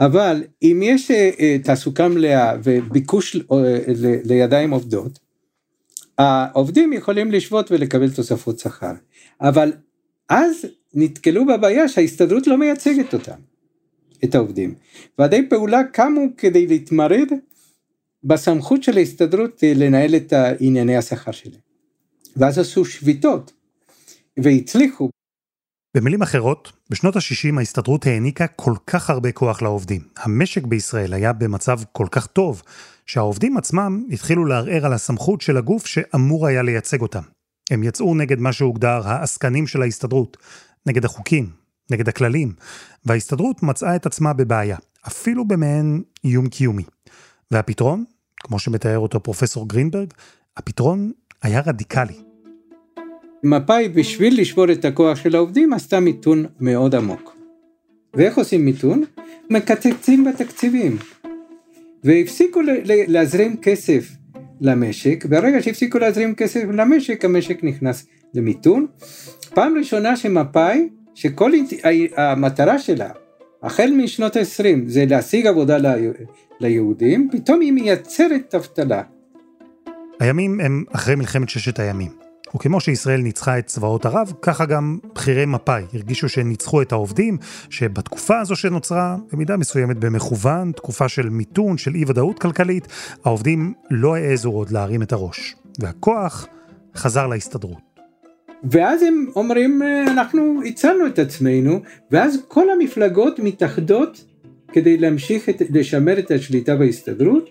אבל 0.00 0.42
אם 0.62 0.80
יש 0.82 1.10
אה, 1.10 1.56
תעסוקה 1.64 2.08
מלאה 2.08 2.56
וביקוש 2.64 3.36
לידיים 4.24 4.70
עובדות, 4.70 5.18
העובדים 6.18 6.92
יכולים 6.92 7.32
לשבות 7.32 7.70
ולקבל 7.70 8.10
תוספות 8.10 8.58
שכר. 8.58 8.92
אבל 9.40 9.72
אז 10.28 10.66
נתקלו 10.94 11.46
בבעיה 11.46 11.88
שההסתדרות 11.88 12.46
לא 12.46 12.58
מייצגת 12.58 13.14
אותם, 13.14 13.38
את 14.24 14.34
העובדים. 14.34 14.74
ועדי 15.18 15.48
פעולה 15.48 15.84
קמו 15.84 16.20
כדי 16.36 16.66
להתמרד 16.66 17.28
בסמכות 18.24 18.82
של 18.82 18.96
ההסתדרות 18.96 19.64
אה, 19.64 19.72
לנהל 19.76 20.16
את 20.16 20.32
ענייני 20.60 20.96
השכר 20.96 21.32
שלהם. 21.32 21.60
ואז 22.36 22.58
עשו 22.58 22.84
שביתות, 22.84 23.52
והצליחו. 24.42 25.08
במילים 25.96 26.22
אחרות, 26.22 26.72
בשנות 26.90 27.16
ה-60 27.16 27.58
ההסתדרות 27.58 28.06
העניקה 28.06 28.46
כל 28.46 28.74
כך 28.86 29.10
הרבה 29.10 29.32
כוח 29.32 29.62
לעובדים. 29.62 30.00
המשק 30.16 30.64
בישראל 30.64 31.14
היה 31.14 31.32
במצב 31.32 31.80
כל 31.92 32.06
כך 32.10 32.26
טוב, 32.26 32.62
שהעובדים 33.06 33.56
עצמם 33.56 34.02
התחילו 34.10 34.44
לערער 34.44 34.86
על 34.86 34.92
הסמכות 34.92 35.40
של 35.40 35.56
הגוף 35.56 35.86
שאמור 35.86 36.46
היה 36.46 36.62
לייצג 36.62 37.00
אותם. 37.00 37.22
הם 37.70 37.82
יצאו 37.82 38.14
נגד 38.14 38.38
מה 38.38 38.52
שהוגדר 38.52 39.08
העסקנים 39.08 39.66
של 39.66 39.82
ההסתדרות, 39.82 40.36
נגד 40.86 41.04
החוקים, 41.04 41.50
נגד 41.90 42.08
הכללים, 42.08 42.52
וההסתדרות 43.04 43.62
מצאה 43.62 43.96
את 43.96 44.06
עצמה 44.06 44.32
בבעיה, 44.32 44.76
אפילו 45.06 45.48
במעין 45.48 46.02
איום 46.24 46.48
קיומי. 46.48 46.84
והפתרון? 47.50 48.04
כמו 48.44 48.58
שמתאר 48.58 48.98
אותו 48.98 49.22
פרופסור 49.22 49.68
גרינברג, 49.68 50.08
הפתרון 50.56 51.12
היה 51.42 51.62
רדיקלי. 51.66 52.14
מפא"י 53.42 53.88
בשביל 53.88 54.40
לשבור 54.40 54.72
את 54.72 54.84
הכוח 54.84 55.18
של 55.18 55.36
העובדים 55.36 55.72
עשתה 55.72 56.00
מיתון 56.00 56.46
מאוד 56.60 56.94
עמוק. 56.94 57.36
ואיך 58.14 58.38
עושים 58.38 58.64
מיתון? 58.64 59.04
מקצצים 59.50 60.24
בתקציבים. 60.24 60.96
והפסיקו 62.04 62.60
להזרים 62.84 63.56
כסף 63.56 64.10
למשק, 64.60 65.26
ברגע 65.26 65.62
שהפסיקו 65.62 65.98
להזרים 65.98 66.34
כסף 66.34 66.60
למשק, 66.72 67.24
המשק 67.24 67.64
נכנס 67.64 68.06
למיתון. 68.34 68.86
פעם 69.54 69.74
ראשונה 69.78 70.16
שמפא"י, 70.16 70.88
שכל 71.14 71.52
המטרה 72.16 72.78
שלה, 72.78 73.10
החל 73.62 73.90
משנות 73.96 74.36
ה-20, 74.36 74.78
זה 74.86 75.04
להשיג 75.08 75.46
עבודה 75.46 75.78
ליהודים, 76.60 77.28
פתאום 77.32 77.60
היא 77.60 77.72
מייצרת 77.72 78.54
אבטלה. 78.54 79.02
הימים 80.20 80.60
הם 80.60 80.84
אחרי 80.92 81.14
מלחמת 81.14 81.48
ששת 81.48 81.78
הימים. 81.78 82.10
וכמו 82.56 82.80
שישראל 82.80 83.20
ניצחה 83.20 83.58
את 83.58 83.66
צבאות 83.66 84.06
ערב, 84.06 84.32
ככה 84.42 84.64
גם 84.64 84.98
בכירי 85.14 85.46
מפא"י 85.46 85.82
הרגישו 85.92 86.28
שניצחו 86.28 86.82
את 86.82 86.92
העובדים, 86.92 87.36
שבתקופה 87.70 88.40
הזו 88.40 88.56
שנוצרה, 88.56 89.16
במידה 89.32 89.56
מסוימת 89.56 89.98
במכוון, 89.98 90.72
תקופה 90.72 91.08
של 91.08 91.28
מיתון, 91.28 91.78
של 91.78 91.94
אי 91.94 92.04
ודאות 92.06 92.38
כלכלית, 92.38 92.88
העובדים 93.24 93.74
לא 93.90 94.16
העזו 94.16 94.50
עוד 94.50 94.70
להרים 94.70 95.02
את 95.02 95.12
הראש. 95.12 95.56
והכוח 95.78 96.46
חזר 96.96 97.26
להסתדרות. 97.26 97.94
ואז 98.70 99.02
הם 99.02 99.26
אומרים 99.36 99.82
אנחנו 100.06 100.60
הצלנו 100.66 101.06
את 101.06 101.18
עצמנו 101.18 101.80
ואז 102.10 102.36
כל 102.48 102.70
המפלגות 102.70 103.38
מתאחדות 103.38 104.24
כדי 104.74 104.96
להמשיך 104.98 105.48
את, 105.48 105.62
לשמר 105.70 106.18
את 106.18 106.30
השליטה 106.30 106.76
בהסתדרות 106.76 107.50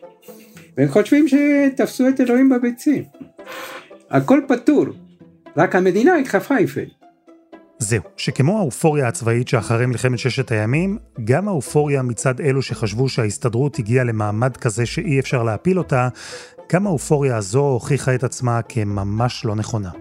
והם 0.77 0.87
חושבים 0.87 1.25
שתפסו 1.27 2.07
את 2.07 2.21
אלוהים 2.21 2.49
בביצים. 2.49 3.03
הכל 4.09 4.41
פתור, 4.47 4.85
רק 5.57 5.75
המדינה 5.75 6.13
היא 6.13 6.25
חפייפל. 6.25 6.85
זהו, 7.79 8.01
שכמו 8.17 8.57
האופוריה 8.57 9.07
הצבאית 9.07 9.47
שאחרי 9.47 9.85
מלחמת 9.85 10.19
ששת 10.19 10.51
הימים, 10.51 10.97
גם 11.23 11.47
האופוריה 11.47 12.01
מצד 12.01 12.41
אלו 12.41 12.61
שחשבו 12.61 13.09
שההסתדרות 13.09 13.79
הגיעה 13.79 14.03
למעמד 14.03 14.57
כזה 14.57 14.85
שאי 14.85 15.19
אפשר 15.19 15.43
להפיל 15.43 15.77
אותה, 15.77 16.07
גם 16.73 16.87
האופוריה 16.87 17.37
הזו 17.37 17.59
הוכיחה 17.59 18.15
את 18.15 18.23
עצמה 18.23 18.61
כממש 18.61 19.45
לא 19.45 19.55
נכונה. 19.55 19.91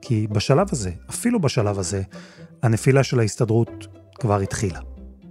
כי 0.00 0.26
בשלב 0.30 0.66
הזה, 0.72 0.90
אפילו 1.10 1.40
בשלב 1.40 1.78
הזה, 1.78 2.02
הנפילה 2.62 3.02
של 3.02 3.20
ההסתדרות 3.20 3.86
כבר 4.14 4.40
התחילה. 4.40 4.91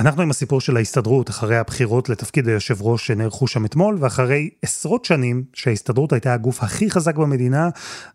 אנחנו 0.00 0.22
עם 0.22 0.30
הסיפור 0.30 0.60
של 0.60 0.76
ההסתדרות 0.76 1.30
אחרי 1.30 1.56
הבחירות 1.56 2.08
לתפקיד 2.08 2.48
היושב 2.48 2.82
ראש 2.82 3.06
שנערכו 3.06 3.46
שם 3.46 3.64
אתמול, 3.64 3.96
ואחרי 4.00 4.50
עשרות 4.62 5.04
שנים 5.04 5.44
שההסתדרות 5.52 6.12
הייתה 6.12 6.34
הגוף 6.34 6.62
הכי 6.62 6.90
חזק 6.90 7.16
במדינה, 7.16 7.68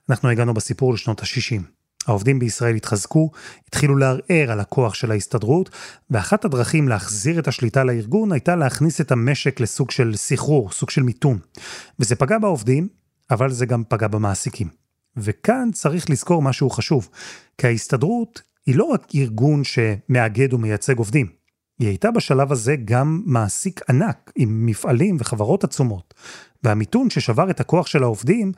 אנחנו 0.09 0.29
הגענו 0.29 0.53
בסיפור 0.53 0.93
לשנות 0.93 1.21
ה-60. 1.21 1.61
העובדים 2.07 2.39
בישראל 2.39 2.75
התחזקו, 2.75 3.31
התחילו 3.67 3.95
לערער 3.97 4.51
על 4.51 4.59
הכוח 4.59 4.93
של 4.93 5.11
ההסתדרות, 5.11 5.69
ואחת 6.09 6.45
הדרכים 6.45 6.87
להחזיר 6.87 7.39
את 7.39 7.47
השליטה 7.47 7.83
לארגון 7.83 8.31
הייתה 8.31 8.55
להכניס 8.55 9.01
את 9.01 9.11
המשק 9.11 9.59
לסוג 9.59 9.91
של 9.91 10.15
סחרור, 10.15 10.71
סוג 10.71 10.89
של 10.89 11.03
מיתון. 11.03 11.39
וזה 11.99 12.15
פגע 12.15 12.37
בעובדים, 12.37 12.87
אבל 13.31 13.51
זה 13.51 13.65
גם 13.65 13.83
פגע 13.89 14.07
במעסיקים. 14.07 14.67
וכאן 15.17 15.69
צריך 15.73 16.09
לזכור 16.09 16.41
משהו 16.41 16.69
חשוב, 16.69 17.09
כי 17.57 17.67
ההסתדרות 17.67 18.41
היא 18.65 18.75
לא 18.75 18.83
רק 18.83 19.07
ארגון 19.15 19.63
שמאגד 19.63 20.53
ומייצג 20.53 20.97
עובדים, 20.97 21.42
היא 21.79 21.87
הייתה 21.87 22.11
בשלב 22.11 22.51
הזה 22.51 22.75
גם 22.85 23.21
מעסיק 23.25 23.81
ענק, 23.89 24.31
עם 24.35 24.65
מפעלים 24.65 25.17
וחברות 25.19 25.63
עצומות. 25.63 26.13
והמיתון 26.63 27.09
ששבר 27.09 27.49
את 27.49 27.59
הכוח 27.59 27.87
של 27.87 28.03
העובדים, 28.03 28.51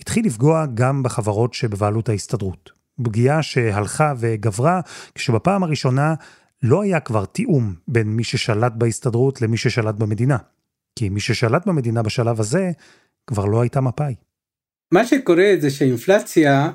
התחיל 0.00 0.26
לפגוע 0.26 0.66
גם 0.74 1.02
בחברות 1.02 1.54
שבבעלות 1.54 2.08
ההסתדרות. 2.08 2.70
פגיעה 3.02 3.42
שהלכה 3.42 4.12
וגברה, 4.18 4.80
כשבפעם 5.14 5.62
הראשונה 5.62 6.14
לא 6.62 6.82
היה 6.82 7.00
כבר 7.00 7.24
תיאום 7.24 7.74
בין 7.88 8.06
מי 8.06 8.24
ששלט 8.24 8.72
בהסתדרות 8.72 9.42
למי 9.42 9.56
ששלט 9.56 9.94
במדינה. 9.94 10.36
כי 10.96 11.08
מי 11.08 11.20
ששלט 11.20 11.66
במדינה 11.66 12.02
בשלב 12.02 12.40
הזה, 12.40 12.70
כבר 13.26 13.44
לא 13.44 13.60
הייתה 13.60 13.80
מפא"י. 13.80 14.14
מה 14.92 15.06
שקורה 15.06 15.52
זה 15.60 15.70
שהאינפלציה, 15.70 16.70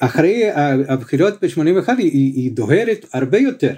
אחרי 0.00 0.42
הבחירות 0.88 1.44
ב-81 1.44 1.88
היא, 1.98 2.34
היא 2.34 2.52
דוהרת 2.52 3.06
הרבה 3.12 3.38
יותר. 3.38 3.74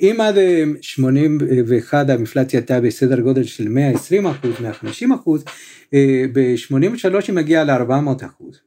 אם 0.00 0.16
עד 0.20 0.34
81 0.80 2.10
האינפלציה 2.10 2.60
הייתה 2.60 2.80
בסדר 2.80 3.20
גודל 3.20 3.44
של 3.44 3.68
120 3.68 4.26
אחוז, 4.26 4.60
150 4.60 5.12
אחוז, 5.12 5.44
אה, 5.94 6.24
ב-83 6.32 7.26
היא 7.26 7.34
מגיעה 7.34 7.64
ל-400 7.64 8.26
אחוז. 8.26 8.60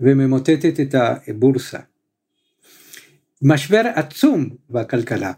וממוטטת 0.00 0.80
את 0.80 0.94
הבורסה. 0.94 1.78
משבר 3.42 3.82
עצום 3.94 4.48
בכלכלה. 4.70 5.32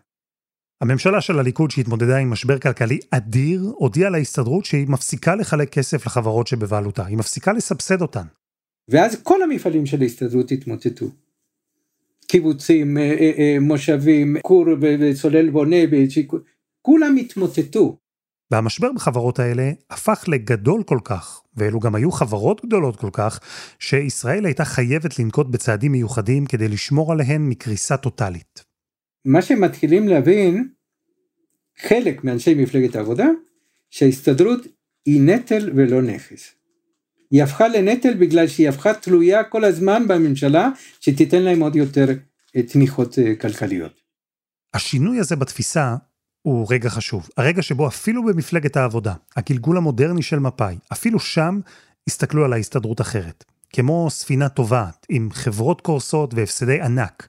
הממשלה 0.80 1.20
של 1.20 1.38
הליכוד 1.38 1.70
שהתמודדה 1.70 2.16
עם 2.16 2.30
משבר 2.30 2.58
כלכלי 2.58 2.98
אדיר, 3.10 3.72
הודיעה 3.74 4.10
להסתדרות 4.10 4.64
שהיא 4.64 4.88
מפסיקה 4.88 5.34
לחלק 5.34 5.72
כסף 5.72 6.06
לחברות 6.06 6.46
שבבעלותה, 6.46 7.06
היא 7.06 7.16
מפסיקה 7.16 7.52
לסבסד 7.52 8.02
אותן. 8.02 8.24
ואז 8.88 9.22
כל 9.22 9.42
המפעלים 9.42 9.86
של 9.86 10.02
ההסתדרות 10.02 10.52
התמוטטו. 10.52 11.06
קיבוצים, 12.30 12.98
אה, 12.98 13.02
אה, 13.02 13.30
אה, 13.38 13.56
מושבים, 13.60 14.36
כור 14.42 14.66
וצולל 14.80 15.50
בונה, 15.50 15.76
כולם 16.82 17.16
התמוטטו. 17.16 17.98
והמשבר 18.50 18.92
בחברות 18.92 19.38
האלה 19.38 19.70
הפך 19.90 20.24
לגדול 20.28 20.82
כל 20.82 20.98
כך, 21.04 21.42
ואלו 21.56 21.80
גם 21.80 21.94
היו 21.94 22.10
חברות 22.12 22.64
גדולות 22.66 22.96
כל 22.96 23.10
כך, 23.12 23.40
שישראל 23.78 24.44
הייתה 24.44 24.64
חייבת 24.64 25.18
לנקוט 25.18 25.46
בצעדים 25.46 25.92
מיוחדים 25.92 26.46
כדי 26.46 26.68
לשמור 26.68 27.12
עליהן 27.12 27.48
מקריסה 27.48 27.96
טוטאלית. 27.96 28.64
מה 29.24 29.42
שמתחילים 29.42 30.08
להבין, 30.08 30.68
חלק 31.78 32.24
מאנשי 32.24 32.54
מפלגת 32.54 32.96
העבודה, 32.96 33.26
שההסתדרות 33.90 34.66
היא 35.06 35.20
נטל 35.22 35.70
ולא 35.76 36.02
נכס. 36.02 36.59
היא 37.30 37.42
הפכה 37.42 37.68
לנטל 37.68 38.14
בגלל 38.14 38.48
שהיא 38.48 38.68
הפכה 38.68 38.94
תלויה 38.94 39.44
כל 39.44 39.64
הזמן 39.64 40.08
בממשלה, 40.08 40.68
שתיתן 41.00 41.42
להם 41.42 41.60
עוד 41.60 41.76
יותר 41.76 42.06
אה, 42.56 42.62
תמיכות 42.62 43.18
אה, 43.18 43.34
כלכליות. 43.34 43.92
השינוי 44.74 45.18
הזה 45.18 45.36
בתפיסה 45.36 45.96
הוא 46.42 46.66
רגע 46.70 46.88
חשוב. 46.88 47.28
הרגע 47.36 47.62
שבו 47.62 47.88
אפילו 47.88 48.24
במפלגת 48.24 48.76
העבודה, 48.76 49.14
הגלגול 49.36 49.76
המודרני 49.76 50.22
של 50.22 50.38
מפא"י, 50.38 50.76
אפילו 50.92 51.20
שם 51.20 51.60
הסתכלו 52.08 52.44
על 52.44 52.52
ההסתדרות 52.52 53.00
אחרת. 53.00 53.44
כמו 53.72 54.06
ספינה 54.10 54.48
טובעת, 54.48 55.06
עם 55.08 55.28
חברות 55.32 55.80
קורסות 55.80 56.34
והפסדי 56.34 56.80
ענק. 56.80 57.28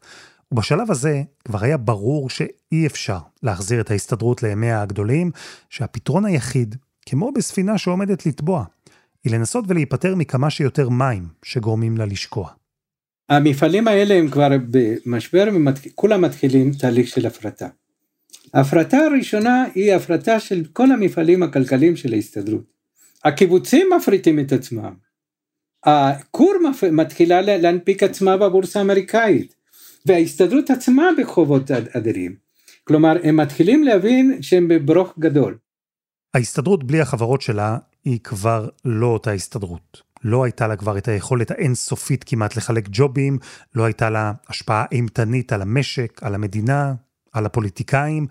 ובשלב 0.51 0.91
הזה 0.91 1.21
כבר 1.45 1.63
היה 1.63 1.77
ברור 1.77 2.29
שאי 2.29 2.87
אפשר 2.87 3.19
להחזיר 3.43 3.81
את 3.81 3.91
ההסתדרות 3.91 4.43
לימיה 4.43 4.81
הגדולים, 4.81 5.31
שהפתרון 5.69 6.25
היחיד, 6.25 6.75
כמו 7.05 7.31
בספינה 7.31 7.77
שעומדת 7.77 8.25
לטבוע, 8.25 8.65
היא 9.23 9.33
לנסות 9.33 9.65
ולהיפטר 9.67 10.15
מכמה 10.15 10.49
שיותר 10.49 10.89
מים 10.89 11.27
שגורמים 11.43 11.97
לה 11.97 12.05
לשקוע. 12.05 12.49
המפעלים 13.29 13.87
האלה 13.87 14.13
הם 14.13 14.29
כבר 14.29 14.47
במשבר, 14.71 15.49
כולם 15.95 16.21
מתחילים 16.21 16.71
תהליך 16.71 17.07
של 17.07 17.25
הפרטה. 17.25 17.67
ההפרטה 18.53 18.97
הראשונה 18.97 19.65
היא 19.75 19.93
הפרטה 19.93 20.39
של 20.39 20.63
כל 20.73 20.91
המפעלים 20.91 21.43
הכלכליים 21.43 21.95
של 21.95 22.13
ההסתדרות. 22.13 22.71
הקיבוצים 23.23 23.89
מפריטים 23.97 24.39
את 24.39 24.51
עצמם. 24.51 24.93
הכור 25.85 26.53
מתחילה 26.91 27.41
להנפיק 27.41 28.03
עצמה 28.03 28.37
בבורסה 28.37 28.79
האמריקאית. 28.79 29.61
וההסתדרות 30.05 30.69
עצמה 30.69 31.03
בחובות 31.17 31.71
אדירים. 31.71 32.35
כלומר, 32.83 33.17
הם 33.23 33.37
מתחילים 33.37 33.83
להבין 33.83 34.37
שהם 34.41 34.67
בברוך 34.67 35.13
גדול. 35.19 35.57
ההסתדרות 36.33 36.83
בלי 36.83 37.01
החברות 37.01 37.41
שלה 37.41 37.77
היא 38.05 38.19
כבר 38.19 38.69
לא 38.85 39.07
אותה 39.07 39.31
הסתדרות. 39.31 40.01
לא 40.23 40.43
הייתה 40.43 40.67
לה 40.67 40.75
כבר 40.75 40.97
את 40.97 41.07
היכולת 41.07 41.51
האינסופית 41.51 42.23
כמעט 42.23 42.57
לחלק 42.57 42.87
ג'ובים, 42.91 43.37
לא 43.75 43.83
הייתה 43.83 44.09
לה 44.09 44.31
השפעה 44.49 44.85
אימתנית 44.91 45.53
על 45.53 45.61
המשק, 45.61 46.19
על 46.23 46.35
המדינה, 46.35 46.93
על 47.33 47.45
הפוליטיקאים, 47.45 48.27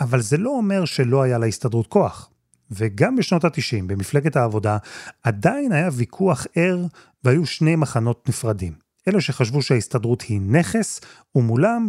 אבל 0.00 0.20
זה 0.20 0.36
לא 0.36 0.50
אומר 0.50 0.84
שלא 0.84 1.22
היה 1.22 1.38
להסתדרות 1.38 1.86
כוח. 1.86 2.30
וגם 2.70 3.16
בשנות 3.16 3.44
ה-90, 3.44 3.82
במפלגת 3.86 4.36
העבודה, 4.36 4.78
עדיין 5.22 5.72
היה 5.72 5.88
ויכוח 5.92 6.46
ער 6.54 6.86
והיו 7.24 7.46
שני 7.46 7.76
מחנות 7.76 8.28
נפרדים. 8.28 8.72
אלו 9.08 9.20
שחשבו 9.20 9.62
שההסתדרות 9.62 10.22
היא 10.22 10.40
נכס, 10.40 11.00
ומולם 11.34 11.88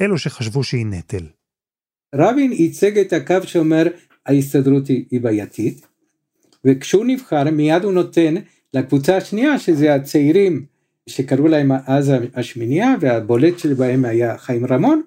אלו 0.00 0.18
שחשבו 0.18 0.64
שהיא 0.64 0.86
נטל. 0.86 1.26
רבין 2.14 2.52
ייצג 2.52 2.98
את 2.98 3.12
הקו 3.12 3.42
שאומר 3.46 3.86
ההסתדרות 4.26 4.88
היא 4.88 5.20
בעייתית, 5.20 5.86
וכשהוא 6.64 7.04
נבחר 7.06 7.44
מיד 7.44 7.84
הוא 7.84 7.92
נותן 7.92 8.34
לקבוצה 8.74 9.16
השנייה 9.16 9.58
שזה 9.58 9.94
הצעירים 9.94 10.64
שקראו 11.06 11.48
להם 11.48 11.70
אז 11.86 12.12
השמינייה 12.34 12.94
והבולט 13.00 13.58
שבהם 13.58 14.04
היה 14.04 14.38
חיים 14.38 14.66
רמון 14.66 15.02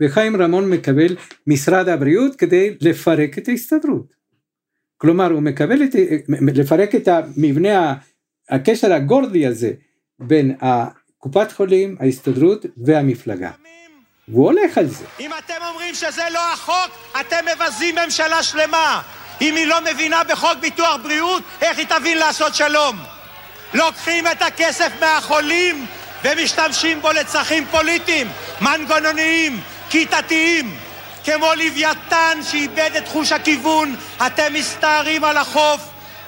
וחיים 0.00 0.36
רמון 0.36 0.70
מקבל 0.70 1.16
משרד 1.46 1.88
הבריאות 1.88 2.36
כדי 2.36 2.74
לפרק 2.80 3.38
את 3.38 3.48
ההסתדרות. 3.48 4.14
כלומר 4.96 5.32
הוא 5.32 5.40
מקבל 5.40 5.82
את, 5.82 5.94
לפרק 6.28 6.94
את 6.94 7.08
המבנה 7.08 7.94
הקשר 8.50 8.92
הגורדי 8.92 9.46
הזה 9.46 9.72
בין 10.18 10.56
קופת 11.18 11.52
חולים, 11.52 11.96
ההסתדרות 12.00 12.66
והמפלגה. 12.76 13.50
והוא 14.28 14.44
הולך 14.44 14.78
על 14.78 14.86
זה. 14.86 15.04
אם 15.20 15.30
אתם 15.44 15.54
אומרים 15.70 15.94
שזה 15.94 16.22
לא 16.32 16.52
החוק, 16.52 16.90
אתם 17.20 17.36
מבזים 17.54 17.94
ממשלה 18.04 18.42
שלמה. 18.42 19.02
אם 19.40 19.56
היא 19.56 19.66
לא 19.66 19.80
מבינה 19.80 20.24
בחוק 20.24 20.58
ביטוח 20.60 20.96
בריאות, 21.02 21.42
איך 21.60 21.78
היא 21.78 21.86
תבין 21.86 22.18
לעשות 22.18 22.54
שלום? 22.54 22.98
לוקחים 23.74 24.26
את 24.26 24.42
הכסף 24.42 24.92
מהחולים 25.00 25.86
ומשתמשים 26.24 27.00
בו 27.00 27.12
לצרכים 27.12 27.66
פוליטיים, 27.70 28.28
מנגנוניים, 28.60 29.60
כיתתיים. 29.90 30.78
כמו 31.24 31.46
לוויתן 31.54 32.38
שאיבד 32.50 32.90
את 32.98 33.08
חוש 33.08 33.32
הכיוון, 33.32 33.96
אתם 34.26 34.52
מסתערים 34.52 35.24
על 35.24 35.36
החוף, 35.36 35.80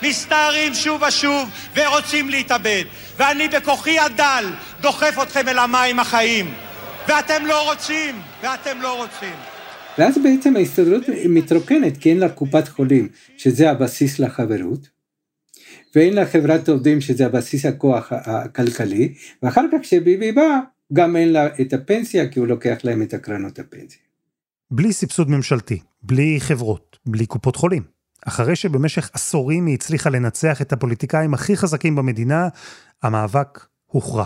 מסתערים 0.02 0.74
שוב 0.74 1.02
ושוב 1.02 1.50
ורוצים 1.74 2.30
להתאבד. 2.30 2.84
ואני 3.16 3.48
בכוחי 3.48 3.98
הדל 3.98 4.50
דוחף 4.80 5.14
אתכם 5.22 5.48
אל 5.48 5.58
המים 5.58 5.98
החיים. 5.98 6.54
ואתם 7.08 7.46
לא 7.46 7.62
רוצים, 7.62 8.22
ואתם 8.42 8.82
לא 8.82 8.96
רוצים. 8.96 9.55
ואז 9.98 10.18
בעצם 10.22 10.56
ההסתדרות 10.56 11.02
מתרוקנת 11.28 11.96
כי 11.96 12.10
אין 12.10 12.18
לה 12.18 12.28
קופת 12.28 12.68
חולים, 12.68 13.08
שזה 13.36 13.70
הבסיס 13.70 14.18
לחברות, 14.18 14.88
ואין 15.94 16.14
לה 16.14 16.26
חברת 16.26 16.68
עובדים 16.68 17.00
שזה 17.00 17.26
הבסיס 17.26 17.66
הכוח 17.66 18.12
הכלכלי, 18.12 19.14
ואחר 19.42 19.64
כך 19.72 19.78
כשביבי 19.82 20.32
בא, 20.32 20.60
גם 20.92 21.16
אין 21.16 21.32
לה 21.32 21.46
את 21.60 21.72
הפנסיה 21.72 22.28
כי 22.28 22.38
הוא 22.38 22.48
לוקח 22.48 22.76
להם 22.84 23.02
את 23.02 23.14
הקרנות 23.14 23.58
הפנסיה. 23.58 24.00
בלי 24.70 24.92
סבסוד 24.92 25.30
ממשלתי, 25.30 25.78
בלי 26.02 26.36
חברות, 26.40 26.98
בלי 27.06 27.26
קופות 27.26 27.56
חולים. 27.56 27.82
אחרי 28.26 28.56
שבמשך 28.56 29.10
עשורים 29.12 29.66
היא 29.66 29.74
הצליחה 29.74 30.10
לנצח 30.10 30.62
את 30.62 30.72
הפוליטיקאים 30.72 31.34
הכי 31.34 31.56
חזקים 31.56 31.96
במדינה, 31.96 32.48
המאבק 33.02 33.66
הוכרע. 33.86 34.24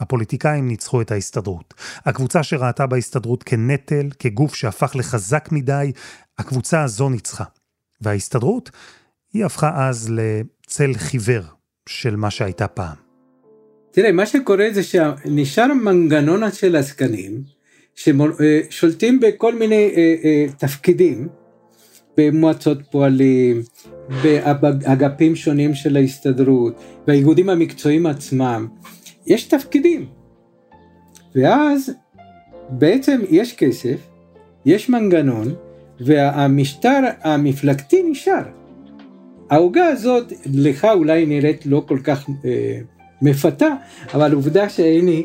הפוליטיקאים 0.00 0.68
ניצחו 0.68 1.00
את 1.00 1.10
ההסתדרות. 1.10 1.74
הקבוצה 2.04 2.42
שראתה 2.42 2.86
בהסתדרות 2.86 3.42
כנטל, 3.42 4.08
כגוף 4.18 4.54
שהפך 4.54 4.96
לחזק 4.96 5.48
מדי, 5.52 5.92
הקבוצה 6.38 6.82
הזו 6.82 7.08
ניצחה. 7.08 7.44
וההסתדרות, 8.00 8.70
היא 9.32 9.44
הפכה 9.44 9.88
אז 9.88 10.10
לצל 10.12 10.94
חיוור 10.94 11.42
של 11.88 12.16
מה 12.16 12.30
שהייתה 12.30 12.68
פעם. 12.68 12.96
תראה, 13.90 14.12
מה 14.12 14.26
שקורה 14.26 14.66
זה 14.72 14.82
שנשאר 14.82 15.74
מנגנון 15.74 16.52
של 16.52 16.76
עסקנים, 16.76 17.42
ששולטים 17.94 19.20
בכל 19.20 19.54
מיני 19.54 19.92
אה, 19.96 20.14
אה, 20.24 20.46
תפקידים, 20.58 21.28
במועצות 22.16 22.78
פועלים, 22.90 23.62
באגפים 24.60 25.36
שונים 25.36 25.74
של 25.74 25.96
ההסתדרות, 25.96 26.80
באיגודים 27.06 27.48
המקצועיים 27.48 28.06
עצמם, 28.06 28.66
יש 29.28 29.44
תפקידים. 29.44 30.06
ואז 31.34 31.92
בעצם 32.68 33.20
יש 33.30 33.56
כסף, 33.56 33.96
יש 34.64 34.88
מנגנון, 34.88 35.54
והמשטר 36.00 37.00
המפלגתי 37.22 38.02
נשאר. 38.10 38.42
העוגה 39.50 39.86
הזאת 39.86 40.32
לך 40.54 40.84
אולי 40.84 41.26
נראית 41.26 41.66
לא 41.66 41.82
כל 41.88 41.98
כך 42.04 42.28
אה, 42.44 42.78
מפתה, 43.22 43.68
אבל 44.14 44.32
עובדה 44.32 44.68
שהנה, 44.68 45.20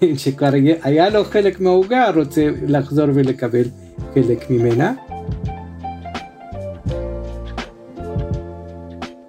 שכבר 0.22 0.50
היה 0.82 1.08
לו 1.08 1.24
חלק 1.24 1.60
מהעוגה, 1.60 2.10
רוצה 2.14 2.50
לחזור 2.66 3.06
ולקבל 3.14 3.64
חלק 4.14 4.50
ממנה. 4.50 4.94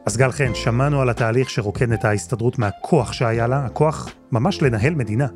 אז 0.07 0.17
גל 0.17 0.31
חן, 0.31 0.55
שמענו 0.55 1.01
על 1.01 1.09
התהליך 1.09 1.49
שרוקן 1.49 1.93
את 1.93 2.05
ההסתדרות 2.05 2.59
מהכוח 2.59 3.13
שהיה 3.13 3.47
לה, 3.47 3.65
הכוח 3.65 4.09
ממש 4.31 4.61
לנהל 4.61 4.95
מדינה. 4.95 5.27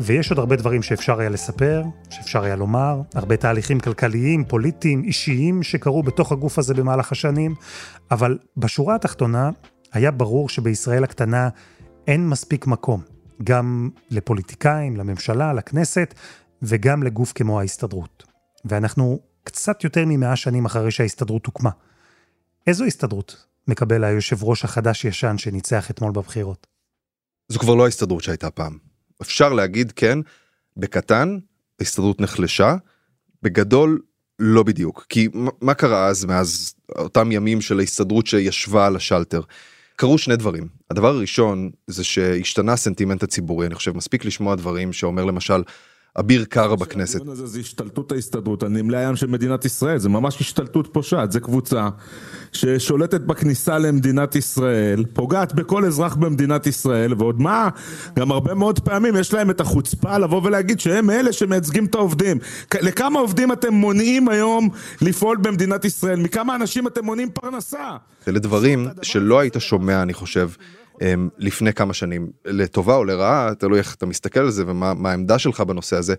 ויש 0.00 0.30
עוד 0.30 0.38
הרבה 0.38 0.56
דברים 0.56 0.82
שאפשר 0.82 1.20
היה 1.20 1.28
לספר, 1.28 1.82
שאפשר 2.10 2.44
היה 2.44 2.56
לומר, 2.56 3.00
הרבה 3.14 3.36
תהליכים 3.36 3.80
כלכליים, 3.80 4.44
פוליטיים, 4.44 5.04
אישיים 5.04 5.62
שקרו 5.62 6.02
בתוך 6.02 6.32
הגוף 6.32 6.58
הזה 6.58 6.74
במהלך 6.74 7.12
השנים, 7.12 7.54
אבל 8.10 8.38
בשורה 8.56 8.94
התחתונה 8.94 9.50
היה 9.92 10.10
ברור 10.10 10.48
שבישראל 10.48 11.04
הקטנה 11.04 11.48
אין 12.06 12.28
מספיק 12.28 12.66
מקום, 12.66 13.02
גם 13.44 13.90
לפוליטיקאים, 14.10 14.96
לממשלה, 14.96 15.52
לכנסת, 15.52 16.14
וגם 16.62 17.02
לגוף 17.02 17.32
כמו 17.32 17.60
ההסתדרות. 17.60 18.24
ואנחנו 18.64 19.20
קצת 19.44 19.84
יותר 19.84 20.04
ממאה 20.06 20.36
שנים 20.36 20.64
אחרי 20.64 20.90
שההסתדרות 20.90 21.46
הוקמה. 21.46 21.70
איזו 22.66 22.84
הסתדרות 22.84 23.49
מקבל 23.70 24.04
היושב 24.04 24.44
ראש 24.44 24.64
החדש-ישן 24.64 25.38
שניצח 25.38 25.90
אתמול 25.90 26.12
בבחירות? 26.12 26.66
זו 27.48 27.58
כבר 27.58 27.74
לא 27.74 27.84
ההסתדרות 27.84 28.22
שהייתה 28.22 28.50
פעם. 28.50 28.78
אפשר 29.22 29.52
להגיד 29.52 29.92
כן, 29.92 30.18
בקטן, 30.76 31.38
ההסתדרות 31.80 32.20
נחלשה, 32.20 32.76
בגדול 33.42 34.00
לא 34.38 34.62
בדיוק. 34.62 35.06
כי 35.08 35.28
מה 35.60 35.74
קרה 35.74 36.06
אז, 36.06 36.24
מאז 36.24 36.74
אותם 36.98 37.32
ימים 37.32 37.60
של 37.60 37.78
ההסתדרות 37.78 38.26
שישבה 38.26 38.86
על 38.86 38.96
השלטר? 38.96 39.40
קרו 39.96 40.18
שני 40.18 40.36
דברים. 40.36 40.68
הדבר 40.90 41.08
הראשון 41.08 41.70
זה 41.86 42.04
שהשתנה 42.04 42.72
הסנטימנט 42.72 43.22
הציבורי, 43.22 43.66
אני 43.66 43.74
חושב 43.74 43.96
מספיק 43.96 44.24
לשמוע 44.24 44.54
דברים 44.54 44.92
שאומר 44.92 45.24
למשל, 45.24 45.62
אביר 46.18 46.44
קארה 46.44 46.76
בכנסת. 46.76 47.20
הדיון 47.20 47.32
הזה 47.32 47.46
זה 47.46 47.60
השתלטות 47.60 48.12
ההסתדרות 48.12 48.62
על 48.62 48.68
נמלי 48.68 48.96
הים 48.96 49.16
של 49.16 49.26
מדינת 49.26 49.64
ישראל, 49.64 49.98
זה 49.98 50.08
ממש 50.08 50.40
השתלטות 50.40 50.88
פושעת, 50.92 51.32
זה 51.32 51.40
קבוצה 51.40 51.88
ששולטת 52.52 53.20
בכניסה 53.20 53.78
למדינת 53.78 54.36
ישראל, 54.36 55.04
פוגעת 55.12 55.52
בכל 55.52 55.84
אזרח 55.84 56.14
במדינת 56.14 56.66
ישראל, 56.66 57.14
ועוד 57.18 57.40
מה, 57.40 57.68
גם 58.16 58.32
הרבה 58.32 58.54
מאוד 58.54 58.80
פעמים 58.80 59.16
יש 59.16 59.34
להם 59.34 59.50
את 59.50 59.60
החוצפה 59.60 60.18
לבוא 60.18 60.40
ולהגיד 60.44 60.80
שהם 60.80 61.10
אלה 61.10 61.32
שמייצגים 61.32 61.84
את 61.84 61.94
העובדים. 61.94 62.38
לכמה 62.74 63.18
עובדים 63.18 63.52
אתם 63.52 63.74
מונעים 63.74 64.28
היום 64.28 64.68
לפעול 65.02 65.36
במדינת 65.36 65.84
ישראל? 65.84 66.20
מכמה 66.20 66.56
אנשים 66.56 66.86
אתם 66.86 67.04
מונעים 67.04 67.30
פרנסה? 67.30 67.96
אלה 68.28 68.38
דברים 68.38 68.88
שלא 69.02 69.40
היית 69.40 69.54
שומע, 69.58 70.02
אני 70.02 70.14
חושב. 70.14 70.50
אמ, 71.00 71.28
לפני 71.38 71.72
כמה 71.72 71.94
שנים 71.94 72.30
לטובה 72.44 72.96
או 72.96 73.04
לרעה 73.04 73.54
תלוי 73.54 73.78
איך 73.78 73.94
אתה 73.94 74.06
מסתכל 74.06 74.40
על 74.40 74.50
זה 74.50 74.64
ומה 74.66 75.10
העמדה 75.10 75.38
שלך 75.38 75.60
בנושא 75.60 75.96
הזה. 75.96 76.14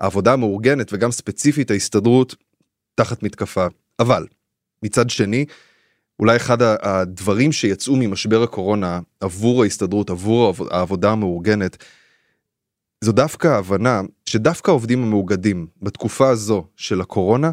העבודה 0.00 0.32
המאורגנת 0.32 0.92
וגם 0.92 1.10
ספציפית 1.10 1.70
ההסתדרות 1.70 2.34
תחת 2.94 3.22
מתקפה 3.22 3.66
אבל 3.98 4.26
מצד 4.82 5.10
שני 5.10 5.44
אולי 6.20 6.36
אחד 6.36 6.62
הדברים 6.62 7.52
שיצאו 7.52 7.96
ממשבר 7.96 8.42
הקורונה 8.42 9.00
עבור 9.20 9.62
ההסתדרות 9.62 10.10
עבור 10.10 10.54
העבודה 10.70 11.10
המאורגנת. 11.10 11.84
זו 13.04 13.12
דווקא 13.12 13.48
ההבנה 13.48 14.00
שדווקא 14.26 14.70
העובדים 14.70 15.02
המאוגדים 15.02 15.66
בתקופה 15.82 16.28
הזו 16.28 16.64
של 16.76 17.00
הקורונה 17.00 17.50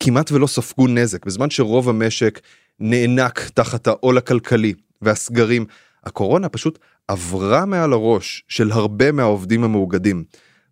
כמעט 0.00 0.32
ולא 0.32 0.46
ספגו 0.46 0.86
נזק 0.86 1.26
בזמן 1.26 1.50
שרוב 1.50 1.88
המשק 1.88 2.40
נאנק 2.80 3.50
תחת 3.54 3.86
העול 3.86 4.18
הכלכלי 4.18 4.74
והסגרים. 5.02 5.66
הקורונה 6.04 6.48
פשוט 6.48 6.78
עברה 7.08 7.64
מעל 7.64 7.92
הראש 7.92 8.44
של 8.48 8.72
הרבה 8.72 9.12
מהעובדים 9.12 9.64
המאוגדים. 9.64 10.24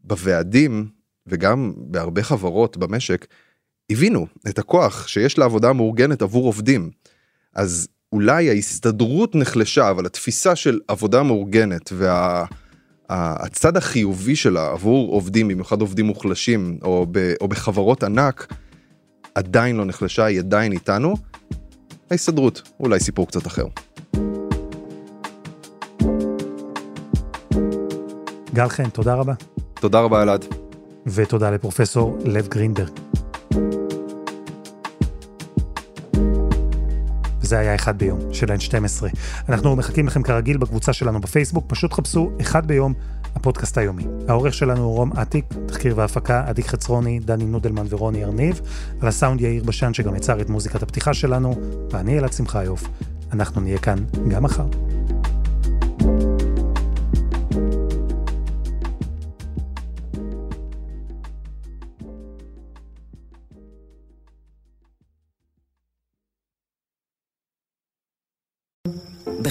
בוועדים 0.05 0.89
וגם 1.27 1.73
בהרבה 1.77 2.23
חברות 2.23 2.77
במשק 2.77 3.27
הבינו 3.91 4.27
את 4.49 4.59
הכוח 4.59 5.09
שיש 5.09 5.39
לעבודה 5.39 5.69
המאורגנת 5.71 6.23
עבור 6.23 6.47
עובדים. 6.47 6.91
אז 7.55 7.89
אולי 8.13 8.51
ההסתדרות 8.51 9.35
נחלשה 9.35 9.91
אבל 9.91 10.07
התפיסה 10.07 10.57
של 10.57 10.81
עבודה 10.89 11.23
מאורגנת 11.23 11.93
וה... 11.95 12.45
החיובי 13.77 14.37
שלה 14.37 14.71
עבור 14.71 15.13
עובדים 15.13 15.49
במיוחד 15.49 15.81
עובדים 15.81 16.07
מוחלשים 16.07 16.79
או, 16.83 17.07
ב, 17.11 17.35
או 17.41 17.49
בחברות 17.49 18.03
ענק 18.03 18.55
עדיין 19.35 19.77
לא 19.77 19.85
נחלשה 19.85 20.25
היא 20.25 20.39
עדיין 20.39 20.73
איתנו. 20.73 21.15
ההסתדרות 22.11 22.63
אולי 22.81 23.01
סיפור 23.01 23.29
קצת 23.29 23.47
אחר. 23.47 23.67
גל 28.57 28.69
חן, 28.69 28.89
תודה 28.89 29.15
רבה. 29.15 29.33
תודה 29.75 30.01
רבה 30.01 30.23
אלעד. 30.23 30.45
ותודה 31.07 31.51
לפרופסור 31.51 32.19
לב 32.25 32.49
גרינברג. 32.49 32.91
זה 37.43 37.59
היה 37.59 37.75
אחד 37.75 37.99
ביום 37.99 38.19
של 38.33 38.47
N12. 38.47 39.05
אנחנו 39.49 39.77
מחכים 39.77 40.07
לכם 40.07 40.23
כרגיל 40.23 40.57
בקבוצה 40.57 40.93
שלנו 40.93 41.21
בפייסבוק, 41.21 41.65
פשוט 41.69 41.93
חפשו 41.93 42.31
אחד 42.41 42.67
ביום 42.67 42.95
הפודקאסט 43.35 43.79
היומי. 43.79 44.05
העורך 44.29 44.55
שלנו 44.55 44.85
הוא 44.85 44.95
רום 44.95 45.13
אטיק, 45.23 45.45
תחקיר 45.67 45.95
והפקה 45.97 46.45
עדיק 46.47 46.67
חצרוני, 46.67 47.19
דני 47.19 47.45
נודלמן 47.45 47.87
ורוני 47.89 48.25
ארניב, 48.25 48.61
על 49.01 49.09
הסאונד 49.09 49.41
יאיר 49.41 49.65
בשן 49.65 49.95
שגם 49.95 50.17
יצר 50.17 50.41
את 50.41 50.51
מוזיקת 50.51 50.83
הפתיחה 50.83 51.15
שלנו, 51.15 51.55
ואני 51.91 52.19
אלעד 52.19 52.33
שמחיוף. 52.33 52.89
אנחנו 53.33 53.61
נהיה 53.61 53.79
כאן 53.79 53.97
גם 54.29 54.43
מחר. 54.43 54.67